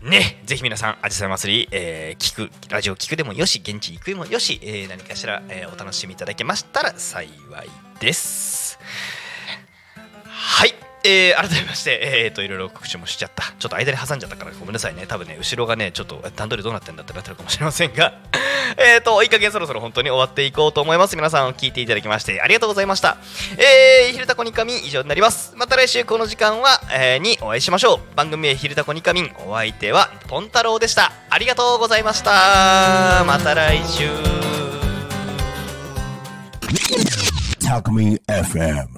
[0.03, 7.68] ね、ぜひ皆さん、あじさい祭り、えー聞く、ラジオ聞くでもよし、現地行くでもよし、えー何かしら、えーお楽しみいただけましたら幸い
[8.01, 8.78] です。
[10.24, 10.89] はい。
[11.05, 13.44] えー改めまして、えー、といろいろ告知もしちゃった。
[13.59, 15.07] ちょっと間に挟んじゃったからごめんなさいね。
[15.07, 18.14] 多分ね、後ろがね、ちょっと段取りどうなってんだってなってるかもしれませんが、
[18.76, 21.16] えっと、いい加減そろそろ本当に終わっていこうと思います。
[21.16, 23.16] 皆さん聞いていただきましてありがとうございました。
[23.57, 25.53] えー、昼タコニカミン以上になります。
[25.57, 28.16] また来週この時間は、えーにお会いしましょう。
[28.16, 31.12] 番組名昼タコニカミン、お相手はポンタロウでした。
[31.28, 33.24] ありがとうございました。
[33.26, 34.09] また来週。
[37.66, 38.90] Talk Me FM.